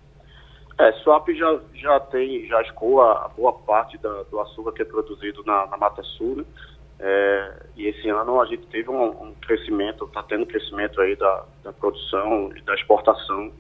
[0.80, 4.86] É, Suape já, já tem, já escoa a boa parte da, do açúcar que é
[4.86, 6.46] produzido na, na Mata Sul, né?
[7.00, 11.46] É, e esse ano a gente teve um, um crescimento, está tendo crescimento aí da,
[11.64, 13.52] da produção e da exportação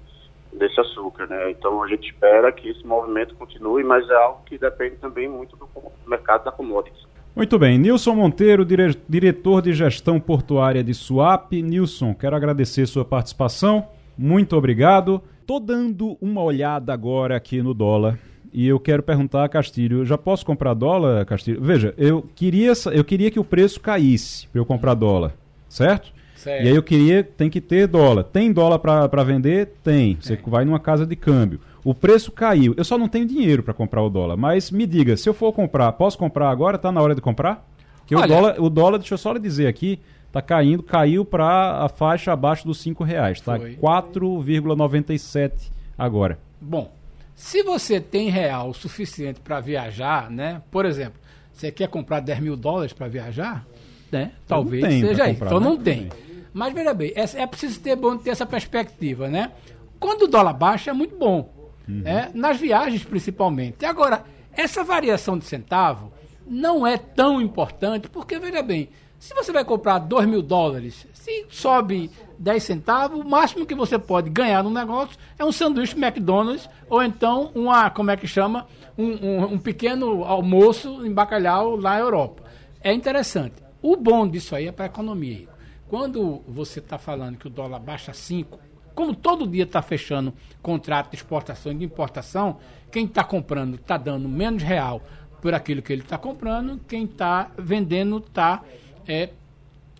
[0.51, 1.51] desse açúcar, né?
[1.51, 5.55] Então a gente espera que esse movimento continue, mas é algo que depende também muito
[5.55, 5.67] do
[6.05, 7.07] mercado da commodities.
[7.35, 11.53] Muito bem, Nilson Monteiro, dire diretor de gestão portuária de Suap.
[11.53, 13.87] Nilson, quero agradecer sua participação.
[14.17, 15.21] Muito obrigado.
[15.47, 18.19] Tô dando uma olhada agora aqui no dólar
[18.53, 21.61] e eu quero perguntar a Castilho, já posso comprar dólar, Castilho?
[21.61, 25.33] Veja, eu queria, eu queria que o preço caísse para eu comprar dólar,
[25.67, 26.11] certo?
[26.35, 26.65] certo?
[26.65, 28.23] E aí eu queria, tem que ter dólar.
[28.23, 29.73] Tem dólar para vender?
[29.83, 30.17] Tem.
[30.19, 30.39] Você é.
[30.45, 31.59] vai numa casa de câmbio.
[31.83, 32.73] O preço caiu.
[32.77, 34.37] Eu só não tenho dinheiro para comprar o dólar.
[34.37, 36.75] Mas me diga, se eu for comprar, posso comprar agora?
[36.75, 37.65] Está na hora de comprar?
[37.99, 41.23] Porque Olha, o dólar, o dólar, deixa eu só lhe dizer aqui, está caindo, caiu
[41.23, 43.37] para a faixa abaixo dos R$ reais.
[43.37, 46.39] Está 4,97 agora.
[46.59, 46.91] Bom,
[47.39, 50.61] se você tem real suficiente para viajar, né?
[50.69, 51.21] Por exemplo,
[51.53, 53.65] você quer comprar 10 mil dólares para viajar?
[54.11, 54.33] Né?
[54.45, 55.45] Talvez seja isso.
[55.45, 55.65] Então né?
[55.65, 56.09] não tem.
[56.51, 59.53] Mas veja bem, é, é, preciso ter bom ter essa perspectiva, né?
[60.01, 61.49] Quando o dólar baixa é muito bom,
[61.87, 62.01] uhum.
[62.01, 62.29] né?
[62.33, 63.85] nas viagens principalmente.
[63.85, 66.11] Agora, essa variação de centavo
[66.45, 71.45] não é tão importante, porque veja bem, se você vai comprar 2 mil dólares, se
[71.49, 76.69] sobe 10 centavos, o máximo que você pode ganhar no negócio é um sanduíche McDonald's
[76.89, 78.65] ou então uma, como é que chama,
[78.97, 82.43] um, um, um pequeno almoço em bacalhau lá na Europa.
[82.81, 83.55] É interessante.
[83.81, 85.47] O bom disso aí é para a economia.
[85.87, 88.59] Quando você está falando que o dólar baixa 5,
[88.93, 92.57] como todo dia está fechando contrato de exportação e de importação,
[92.91, 95.01] quem está comprando está dando menos real
[95.41, 98.61] por aquilo que ele está comprando, quem está vendendo está
[99.07, 99.29] é,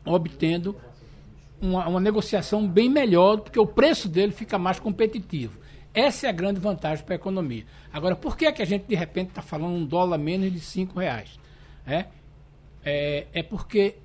[0.06, 0.76] obtendo
[1.62, 5.60] uma, uma negociação bem melhor, porque o preço dele fica mais competitivo.
[5.94, 7.66] Essa é a grande vantagem para a economia.
[7.92, 10.60] Agora, por que, é que a gente de repente está falando um dólar menos de
[10.60, 11.40] cinco reais?
[11.86, 12.06] É,
[12.84, 13.96] é, é porque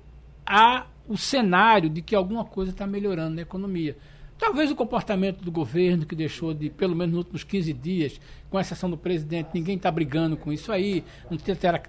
[0.45, 3.95] há o cenário de que alguma coisa está melhorando na economia.
[4.37, 8.59] Talvez o comportamento do governo, que deixou de, pelo menos nos últimos 15 dias, com
[8.59, 11.05] exceção do presidente, ninguém está brigando com isso aí.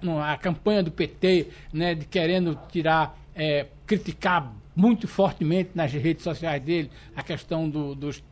[0.01, 6.23] Não a campanha do PT, né, de querendo tirar, é, criticar muito fortemente nas redes
[6.23, 8.23] sociais dele a questão do, dos,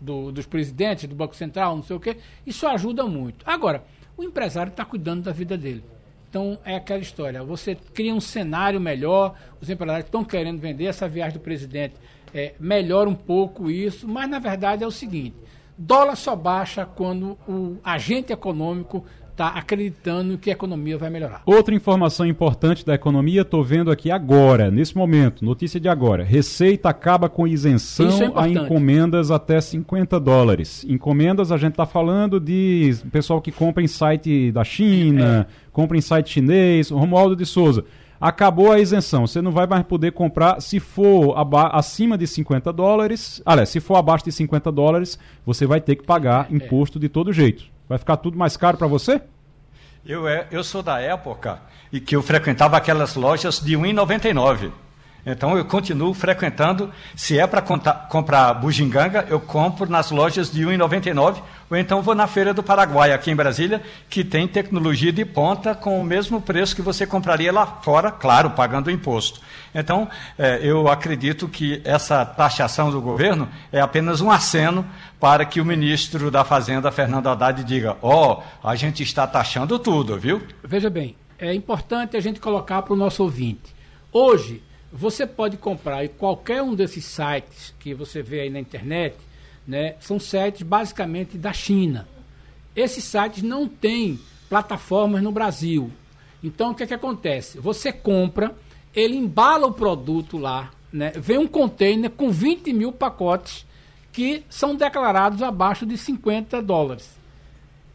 [0.00, 2.16] do, dos presidentes do Banco Central, não sei o quê.
[2.46, 3.44] Isso ajuda muito.
[3.46, 3.84] Agora,
[4.16, 5.84] o empresário está cuidando da vida dele.
[6.30, 11.06] Então é aquela história, você cria um cenário melhor, os empresários estão querendo vender, essa
[11.06, 11.96] viagem do presidente
[12.32, 15.36] é, melhora um pouco isso, mas na verdade é o seguinte,
[15.76, 19.04] dólar só baixa quando o agente econômico
[19.42, 21.42] está acreditando que a economia vai melhorar.
[21.44, 26.22] Outra informação importante da economia, estou vendo aqui agora, nesse momento, notícia de agora.
[26.22, 30.86] Receita acaba com isenção é a encomendas até 50 dólares.
[30.88, 35.70] Encomendas, a gente está falando de pessoal que compra em site da China, é.
[35.72, 37.84] compra em site chinês, Romualdo de Souza.
[38.20, 41.34] Acabou a isenção, você não vai mais poder comprar se for
[41.72, 43.42] acima de 50 dólares.
[43.44, 46.54] Aliás, se for abaixo de 50 dólares, você vai ter que pagar é.
[46.54, 47.71] imposto de todo jeito.
[47.92, 49.20] Vai ficar tudo mais caro para você?
[50.02, 51.60] Eu, é, eu sou da época
[51.92, 54.72] e que eu frequentava aquelas lojas de R$ 1,99.
[55.24, 56.90] Então eu continuo frequentando.
[57.14, 61.42] Se é para comprar bugiganga, eu compro nas lojas de R$ 1,99
[61.72, 65.74] ou então vou na Feira do Paraguai, aqui em Brasília, que tem tecnologia de ponta
[65.74, 69.40] com o mesmo preço que você compraria lá fora, claro, pagando imposto.
[69.74, 70.06] Então,
[70.38, 74.84] é, eu acredito que essa taxação do governo é apenas um aceno
[75.18, 79.78] para que o ministro da Fazenda, Fernando Haddad, diga: ó, oh, a gente está taxando
[79.78, 80.42] tudo, viu?
[80.62, 83.74] Veja bem, é importante a gente colocar para o nosso ouvinte.
[84.12, 84.62] Hoje,
[84.92, 89.16] você pode comprar em qualquer um desses sites que você vê aí na internet,
[89.66, 92.06] né, são sites basicamente da China.
[92.76, 95.90] Esses sites não têm plataformas no Brasil.
[96.44, 97.58] Então o que, é que acontece?
[97.58, 98.54] Você compra,
[98.94, 103.64] ele embala o produto lá, né, vem um container com 20 mil pacotes
[104.12, 107.22] que são declarados abaixo de 50 dólares.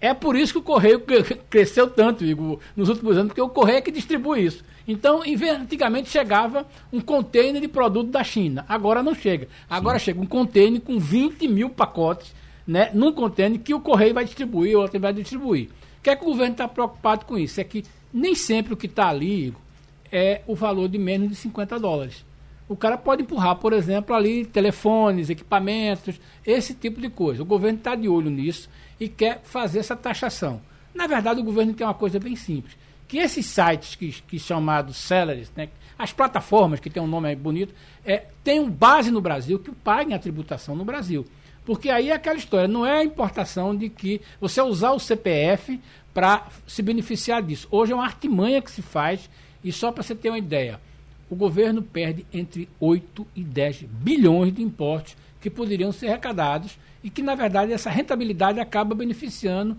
[0.02, 1.04] É por isso que o Correio
[1.50, 4.64] cresceu tanto, Igor, nos últimos anos, porque o Correio é que distribui isso.
[4.88, 8.66] Então, antigamente chegava um container de produto da China.
[8.70, 9.50] Agora não chega.
[9.70, 10.06] Agora Sim.
[10.06, 12.34] chega um container com 20 mil pacotes,
[12.66, 12.90] né?
[12.94, 15.70] Num container que o Correio vai distribuir, outro vai distribuir.
[16.00, 17.60] O que é que o governo está preocupado com isso?
[17.60, 17.84] É que
[18.14, 19.54] nem sempre o que está ali
[20.10, 22.26] é o valor de menos de 50 dólares.
[22.70, 27.42] O cara pode empurrar, por exemplo, ali telefones, equipamentos, esse tipo de coisa.
[27.42, 30.62] O governo está de olho nisso e quer fazer essa taxação.
[30.94, 32.78] Na verdade, o governo tem uma coisa bem simples
[33.08, 37.74] que esses sites que, que chamados sellers, né, as plataformas que tem um nome bonito,
[38.06, 41.26] é, tenham base no Brasil, que paguem a tributação no Brasil.
[41.66, 45.80] Porque aí é aquela história, não é a importação de que você usar o CPF
[46.14, 47.68] para se beneficiar disso.
[47.72, 49.30] Hoje é uma artimanha que se faz,
[49.64, 50.80] e só para você ter uma ideia,
[51.30, 57.10] o governo perde entre 8 e 10 bilhões de impostos que poderiam ser arrecadados e
[57.10, 59.78] que, na verdade, essa rentabilidade acaba beneficiando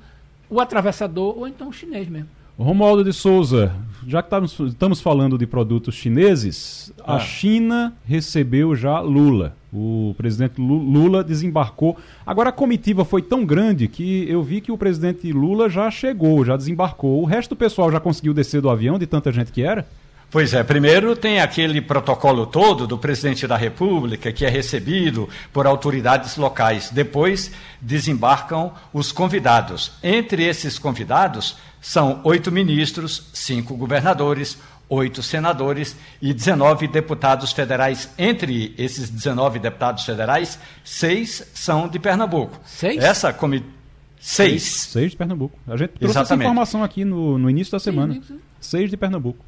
[0.50, 2.37] o atravessador ou então o chinês mesmo.
[2.58, 3.72] Romualdo de Souza,
[4.04, 4.34] já que
[4.66, 7.14] estamos falando de produtos chineses, ah.
[7.14, 9.54] a China recebeu já Lula.
[9.72, 11.96] O presidente Lula desembarcou.
[12.26, 16.44] Agora a comitiva foi tão grande que eu vi que o presidente Lula já chegou,
[16.44, 17.22] já desembarcou.
[17.22, 19.86] O resto do pessoal já conseguiu descer do avião de tanta gente que era?
[20.30, 25.66] Pois é, primeiro tem aquele protocolo todo do presidente da República, que é recebido por
[25.66, 26.90] autoridades locais.
[26.90, 27.50] Depois
[27.80, 29.92] desembarcam os convidados.
[30.02, 34.58] Entre esses convidados são oito ministros, cinco governadores,
[34.88, 38.10] oito senadores e 19 deputados federais.
[38.18, 42.58] Entre esses 19 deputados federais, seis são de Pernambuco.
[42.64, 43.02] Seis?
[43.02, 43.78] Essa comitiva.
[44.20, 44.62] Seis.
[44.62, 45.56] Seis de Pernambuco.
[45.66, 46.42] A gente trouxe Exatamente.
[46.42, 48.14] essa informação aqui no, no início da semana.
[48.14, 49.44] Sim, Seis de Pernambuco.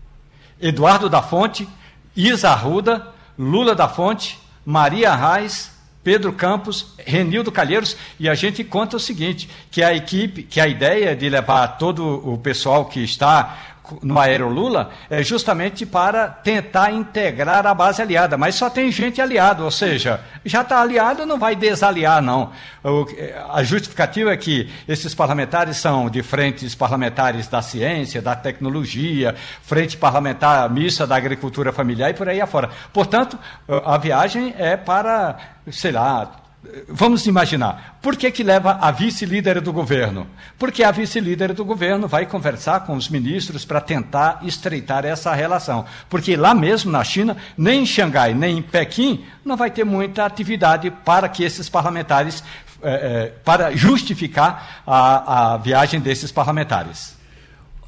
[0.60, 1.68] Eduardo da Fonte,
[2.14, 3.08] Isa Arruda,
[3.38, 5.72] Lula da Fonte, Maria Reis,
[6.02, 10.66] Pedro Campos, Renildo Calheiros, e a gente conta o seguinte, que a equipe, que a
[10.66, 13.69] ideia de levar todo o pessoal que está
[14.02, 19.62] no Aerolula é justamente para tentar integrar a base aliada, mas só tem gente aliada,
[19.62, 22.50] ou seja, já está aliado, não vai desaliar, não.
[22.82, 23.06] O,
[23.50, 29.96] a justificativa é que esses parlamentares são de frentes parlamentares da ciência, da tecnologia, frente
[29.96, 32.70] parlamentar mista da agricultura familiar e por aí afora.
[32.92, 33.38] Portanto,
[33.68, 35.36] a viagem é para,
[35.70, 36.39] sei lá,
[36.88, 40.26] Vamos imaginar, por que, que leva a vice-líder do governo?
[40.58, 45.86] Porque a vice-líder do governo vai conversar com os ministros para tentar estreitar essa relação.
[46.10, 50.26] Porque lá mesmo na China, nem em Xangai, nem em Pequim, não vai ter muita
[50.26, 52.44] atividade para que esses parlamentares,
[52.82, 57.16] é, é, para justificar a, a viagem desses parlamentares.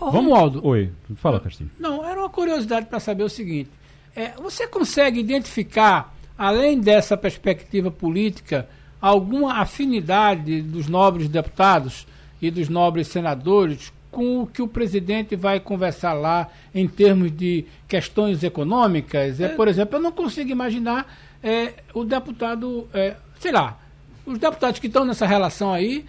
[0.01, 0.67] Oh, Romualdo.
[0.67, 1.71] Oi, fala, Castilho.
[1.79, 3.71] Não, era uma curiosidade para saber o seguinte:
[4.17, 8.69] é, você consegue identificar além dessa perspectiva política,
[9.01, 12.05] alguma afinidade dos nobres deputados
[12.41, 17.65] e dos nobres senadores com o que o presidente vai conversar lá em termos de
[17.87, 19.41] questões econômicas?
[19.41, 21.07] É, por exemplo, eu não consigo imaginar
[21.41, 23.79] é, o deputado, é, sei lá,
[24.27, 26.05] os deputados que estão nessa relação aí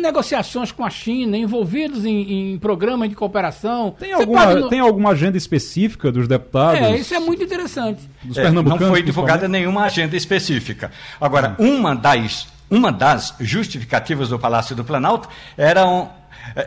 [0.00, 3.94] negociações com a China, envolvidos em, em programas de cooperação.
[3.98, 4.68] Tem alguma, no...
[4.68, 6.80] tem alguma agenda específica dos deputados?
[6.80, 8.02] É, isso é muito interessante.
[8.22, 10.90] Dos é, não foi divulgada nenhuma agenda específica.
[11.20, 11.78] Agora, hum.
[11.78, 16.10] uma das, uma das justificativas do Palácio do Planalto eram,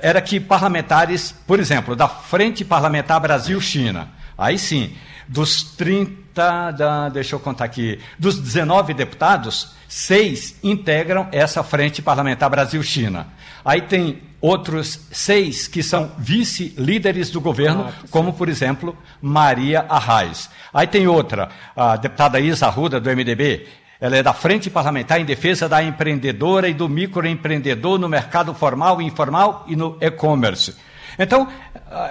[0.02, 4.94] era que parlamentares, por exemplo, da Frente Parlamentar Brasil-China, aí sim,
[5.28, 12.50] dos 30, da, deixa eu contar aqui, dos 19 deputados, seis integram essa Frente Parlamentar
[12.50, 13.28] Brasil-China.
[13.64, 20.50] Aí tem outros seis que são vice-líderes do governo, ah, como, por exemplo, Maria Arraes.
[20.74, 23.68] Aí tem outra, a deputada Isa Arruda, do MDB,
[24.00, 29.02] ela é da Frente Parlamentar em Defesa da Empreendedora e do Microempreendedor no mercado formal
[29.02, 30.76] e informal e no e-commerce.
[31.20, 31.47] Então,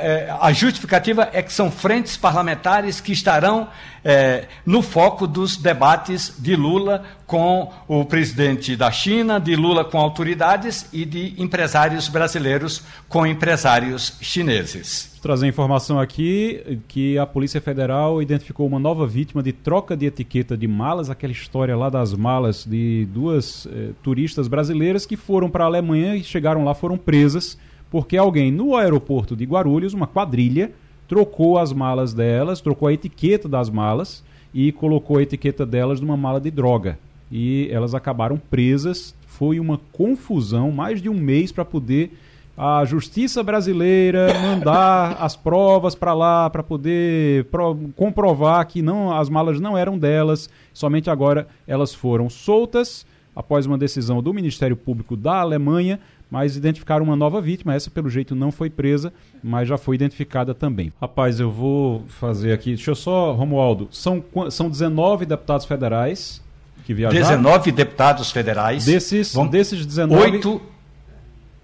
[0.00, 3.68] é, a justificativa é que são frentes parlamentares que estarão
[4.04, 9.98] é, no foco dos debates de Lula com o presidente da China, de Lula com
[9.98, 15.10] autoridades e de empresários brasileiros com empresários chineses.
[15.14, 20.06] Vou trazer informação aqui que a Polícia Federal identificou uma nova vítima de troca de
[20.06, 25.50] etiqueta de malas, aquela história lá das malas de duas eh, turistas brasileiras que foram
[25.50, 27.58] para a Alemanha e chegaram lá, foram presas
[27.90, 30.72] porque alguém no aeroporto de Guarulhos, uma quadrilha,
[31.08, 36.16] trocou as malas delas, trocou a etiqueta das malas e colocou a etiqueta delas numa
[36.16, 36.98] mala de droga.
[37.30, 39.14] E elas acabaram presas.
[39.26, 42.12] Foi uma confusão, mais de um mês para poder
[42.56, 49.28] a justiça brasileira mandar as provas para lá para poder pro, comprovar que não as
[49.28, 53.04] malas não eram delas, somente agora elas foram soltas
[53.34, 56.00] após uma decisão do Ministério Público da Alemanha
[56.30, 57.74] mas identificaram uma nova vítima.
[57.74, 59.12] Essa, pelo jeito, não foi presa,
[59.42, 60.92] mas já foi identificada também.
[61.00, 62.74] Rapaz, eu vou fazer aqui.
[62.74, 63.88] Deixa eu só, Romualdo.
[63.90, 66.42] São, são 19 deputados federais
[66.84, 67.42] que viajaram.
[67.42, 68.84] 19 deputados federais.
[68.84, 69.52] Desses, Vamos...
[69.52, 70.22] desses 19.
[70.22, 70.62] 8.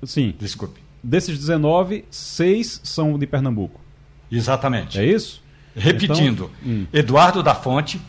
[0.05, 0.34] Sim.
[0.39, 0.80] Desculpe.
[1.02, 3.80] Desses 19, 6 são de Pernambuco.
[4.30, 4.98] Exatamente.
[4.98, 5.43] É isso?
[5.74, 6.86] Repetindo: então, hum.
[6.93, 8.01] Eduardo da Fonte,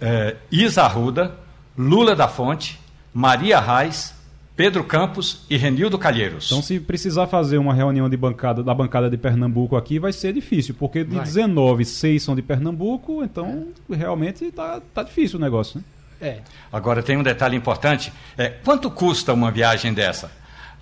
[0.00, 1.34] é, Isa Arruda,
[1.76, 2.78] Lula da Fonte,
[3.12, 4.14] Maria Reis,
[4.56, 6.46] Pedro Campos e Renildo Calheiros.
[6.46, 10.32] Então, se precisar fazer uma reunião de bancada, da bancada de Pernambuco aqui, vai ser
[10.32, 11.24] difícil, porque de vai.
[11.24, 13.94] 19, 6 são de Pernambuco, então é.
[13.94, 15.78] realmente está tá difícil o negócio.
[15.78, 15.84] Né?
[16.28, 16.38] É.
[16.72, 20.30] Agora, tem um detalhe importante: é, quanto custa uma viagem dessa?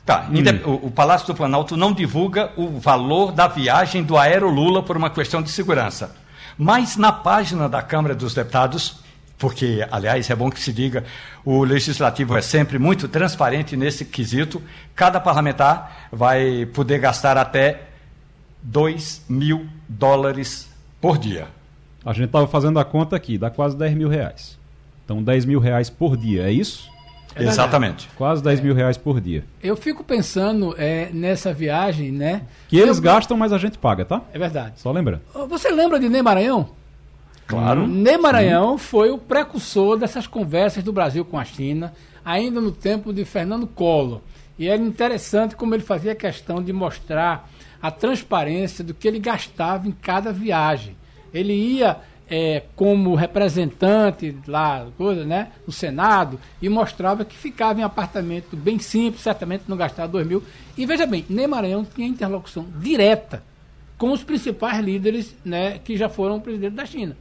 [0.06, 0.70] Tá, hum.
[0.70, 4.96] o, o, Palácio do Planalto não divulga o valor da viagem do Aero Lula por
[4.96, 6.14] uma questão de segurança.
[6.56, 9.02] Mas na página da Câmara dos Deputados,
[9.44, 11.04] porque, aliás, é bom que se diga,
[11.44, 14.62] o legislativo é sempre muito transparente nesse quesito,
[14.94, 17.82] cada parlamentar vai poder gastar até
[18.62, 20.66] 2 mil dólares
[20.98, 21.48] por dia.
[22.02, 24.58] A gente estava fazendo a conta aqui, dá quase 10 mil reais.
[25.04, 26.90] Então, 10 mil reais por dia, é isso?
[27.36, 28.08] É Exatamente.
[28.16, 29.44] Quase 10 mil reais por dia.
[29.62, 32.44] Eu fico pensando é, nessa viagem, né?
[32.66, 33.02] Que eles eu...
[33.02, 34.22] gastam, mas a gente paga, tá?
[34.32, 34.80] É verdade.
[34.80, 35.20] Só lembrando.
[35.50, 36.70] Você lembra de Ney Maranhão?
[37.46, 37.86] Claro.
[37.86, 38.84] Ney Maranhão sim.
[38.84, 41.92] foi o precursor dessas conversas do Brasil com a China,
[42.24, 44.20] ainda no tempo de Fernando Collor.
[44.58, 47.50] E era interessante como ele fazia questão de mostrar
[47.82, 50.96] a transparência do que ele gastava em cada viagem.
[51.32, 51.98] Ele ia
[52.28, 58.78] é, como representante lá, coisa, né, no Senado, e mostrava que ficava em apartamento bem
[58.78, 60.42] simples, certamente não gastava dois mil.
[60.76, 63.42] E veja bem, Ney Maranhão tinha interlocução direta
[63.98, 67.16] com os principais líderes né, que já foram presidente da China.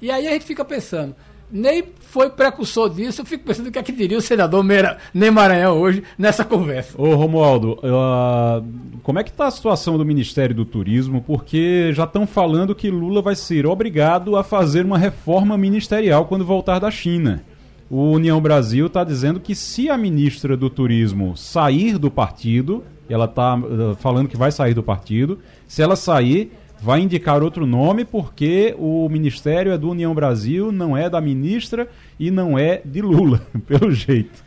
[0.00, 1.14] E aí a gente fica pensando,
[1.50, 3.20] nem foi precursor disso.
[3.20, 6.44] Eu fico pensando o que é que diria o senador Meira, Ney Maranhão hoje nessa
[6.44, 7.00] conversa.
[7.00, 8.64] Ô Romualdo, uh,
[9.02, 11.22] como é que está a situação do Ministério do Turismo?
[11.26, 16.44] Porque já estão falando que Lula vai ser obrigado a fazer uma reforma ministerial quando
[16.44, 17.42] voltar da China.
[17.88, 23.26] O União Brasil está dizendo que se a ministra do Turismo sair do partido, ela
[23.26, 28.04] está uh, falando que vai sair do partido, se ela sair, vai indicar outro nome
[28.04, 31.88] porque o ministério é do União Brasil, não é da ministra
[32.18, 34.44] e não é de Lula, pelo jeito.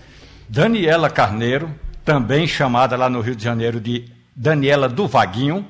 [0.47, 1.69] Daniela Carneiro,
[2.03, 5.65] também chamada lá no Rio de Janeiro de Daniela do Vaguinho.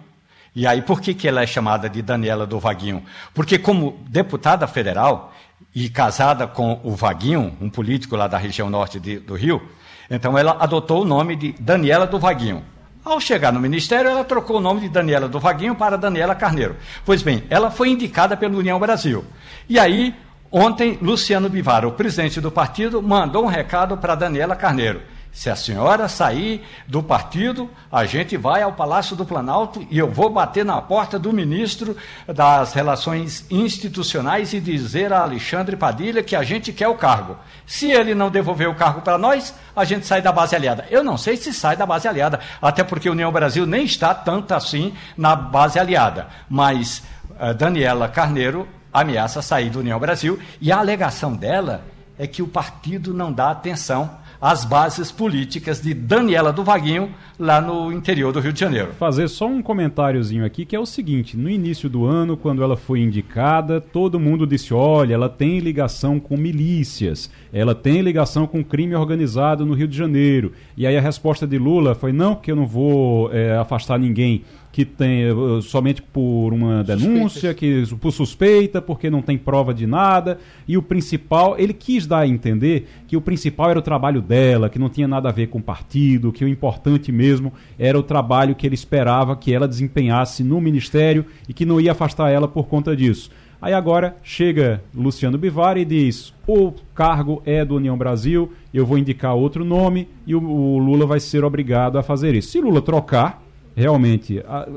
[0.55, 3.03] E aí, por que, que ela é chamada de Daniela do Vaguinho?
[3.33, 5.33] Porque, como deputada federal
[5.75, 9.61] e casada com o Vaguinho, um político lá da região norte de, do Rio,
[10.09, 12.63] então ela adotou o nome de Daniela do Vaguinho.
[13.03, 16.75] Ao chegar no ministério, ela trocou o nome de Daniela do Vaguinho para Daniela Carneiro.
[17.05, 19.23] Pois bem, ela foi indicada pela União Brasil.
[19.69, 20.13] E aí,
[20.51, 25.01] ontem, Luciano Bivar, o presidente do partido, mandou um recado para Daniela Carneiro.
[25.31, 30.09] Se a senhora sair do partido, a gente vai ao Palácio do Planalto e eu
[30.09, 31.95] vou bater na porta do ministro
[32.27, 37.37] das Relações Institucionais e dizer a Alexandre Padilha que a gente quer o cargo.
[37.65, 40.87] Se ele não devolver o cargo para nós, a gente sai da base aliada.
[40.89, 44.13] Eu não sei se sai da base aliada, até porque a União Brasil nem está
[44.13, 46.27] tanto assim na base aliada.
[46.49, 47.03] Mas
[47.39, 51.83] uh, Daniela Carneiro ameaça sair da União Brasil e a alegação dela
[52.17, 57.61] é que o partido não dá atenção as bases políticas de Daniela do Vaguinho, lá
[57.61, 58.93] no interior do Rio de Janeiro.
[58.99, 62.75] Fazer só um comentáriozinho aqui, que é o seguinte: no início do ano, quando ela
[62.75, 68.63] foi indicada, todo mundo disse: olha, ela tem ligação com milícias, ela tem ligação com
[68.63, 70.53] crime organizado no Rio de Janeiro.
[70.75, 74.43] E aí a resposta de Lula foi: não, que eu não vou é, afastar ninguém
[74.71, 79.87] que tem eh, somente por uma denúncia, que por suspeita, porque não tem prova de
[79.87, 80.39] nada.
[80.67, 84.69] E o principal, ele quis dar a entender que o principal era o trabalho dela,
[84.69, 88.03] que não tinha nada a ver com o partido, que o importante mesmo era o
[88.03, 92.47] trabalho que ele esperava que ela desempenhasse no ministério e que não ia afastar ela
[92.47, 93.31] por conta disso.
[93.61, 98.97] Aí agora chega Luciano Bivar e diz: o cargo é do União Brasil, eu vou
[98.97, 102.51] indicar outro nome e o, o Lula vai ser obrigado a fazer isso.
[102.51, 103.43] Se Lula trocar,
[103.79, 104.67] realmente a,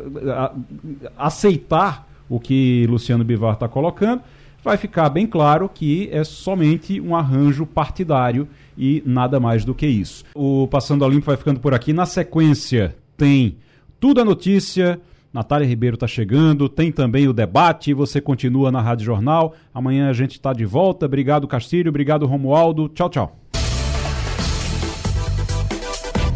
[1.19, 4.23] a, aceitar o que Luciano Bivar está colocando,
[4.63, 8.49] vai ficar bem claro que é somente um arranjo partidário
[8.79, 10.25] e nada mais do que isso.
[10.35, 11.93] O Passando a Limpo vai ficando por aqui.
[11.93, 13.57] Na sequência, tem
[14.01, 15.01] tudo a notícia.
[15.33, 17.95] Natália Ribeiro está chegando, tem também o debate.
[17.95, 19.55] Você continua na Rádio Jornal.
[19.75, 21.07] Amanhã a gente está de volta.
[21.07, 21.89] Obrigado, Castilho.
[21.89, 22.89] Obrigado, Romualdo.
[22.89, 23.39] Tchau, tchau.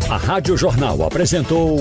[0.08, 1.80] A Rádio Jornal apresentou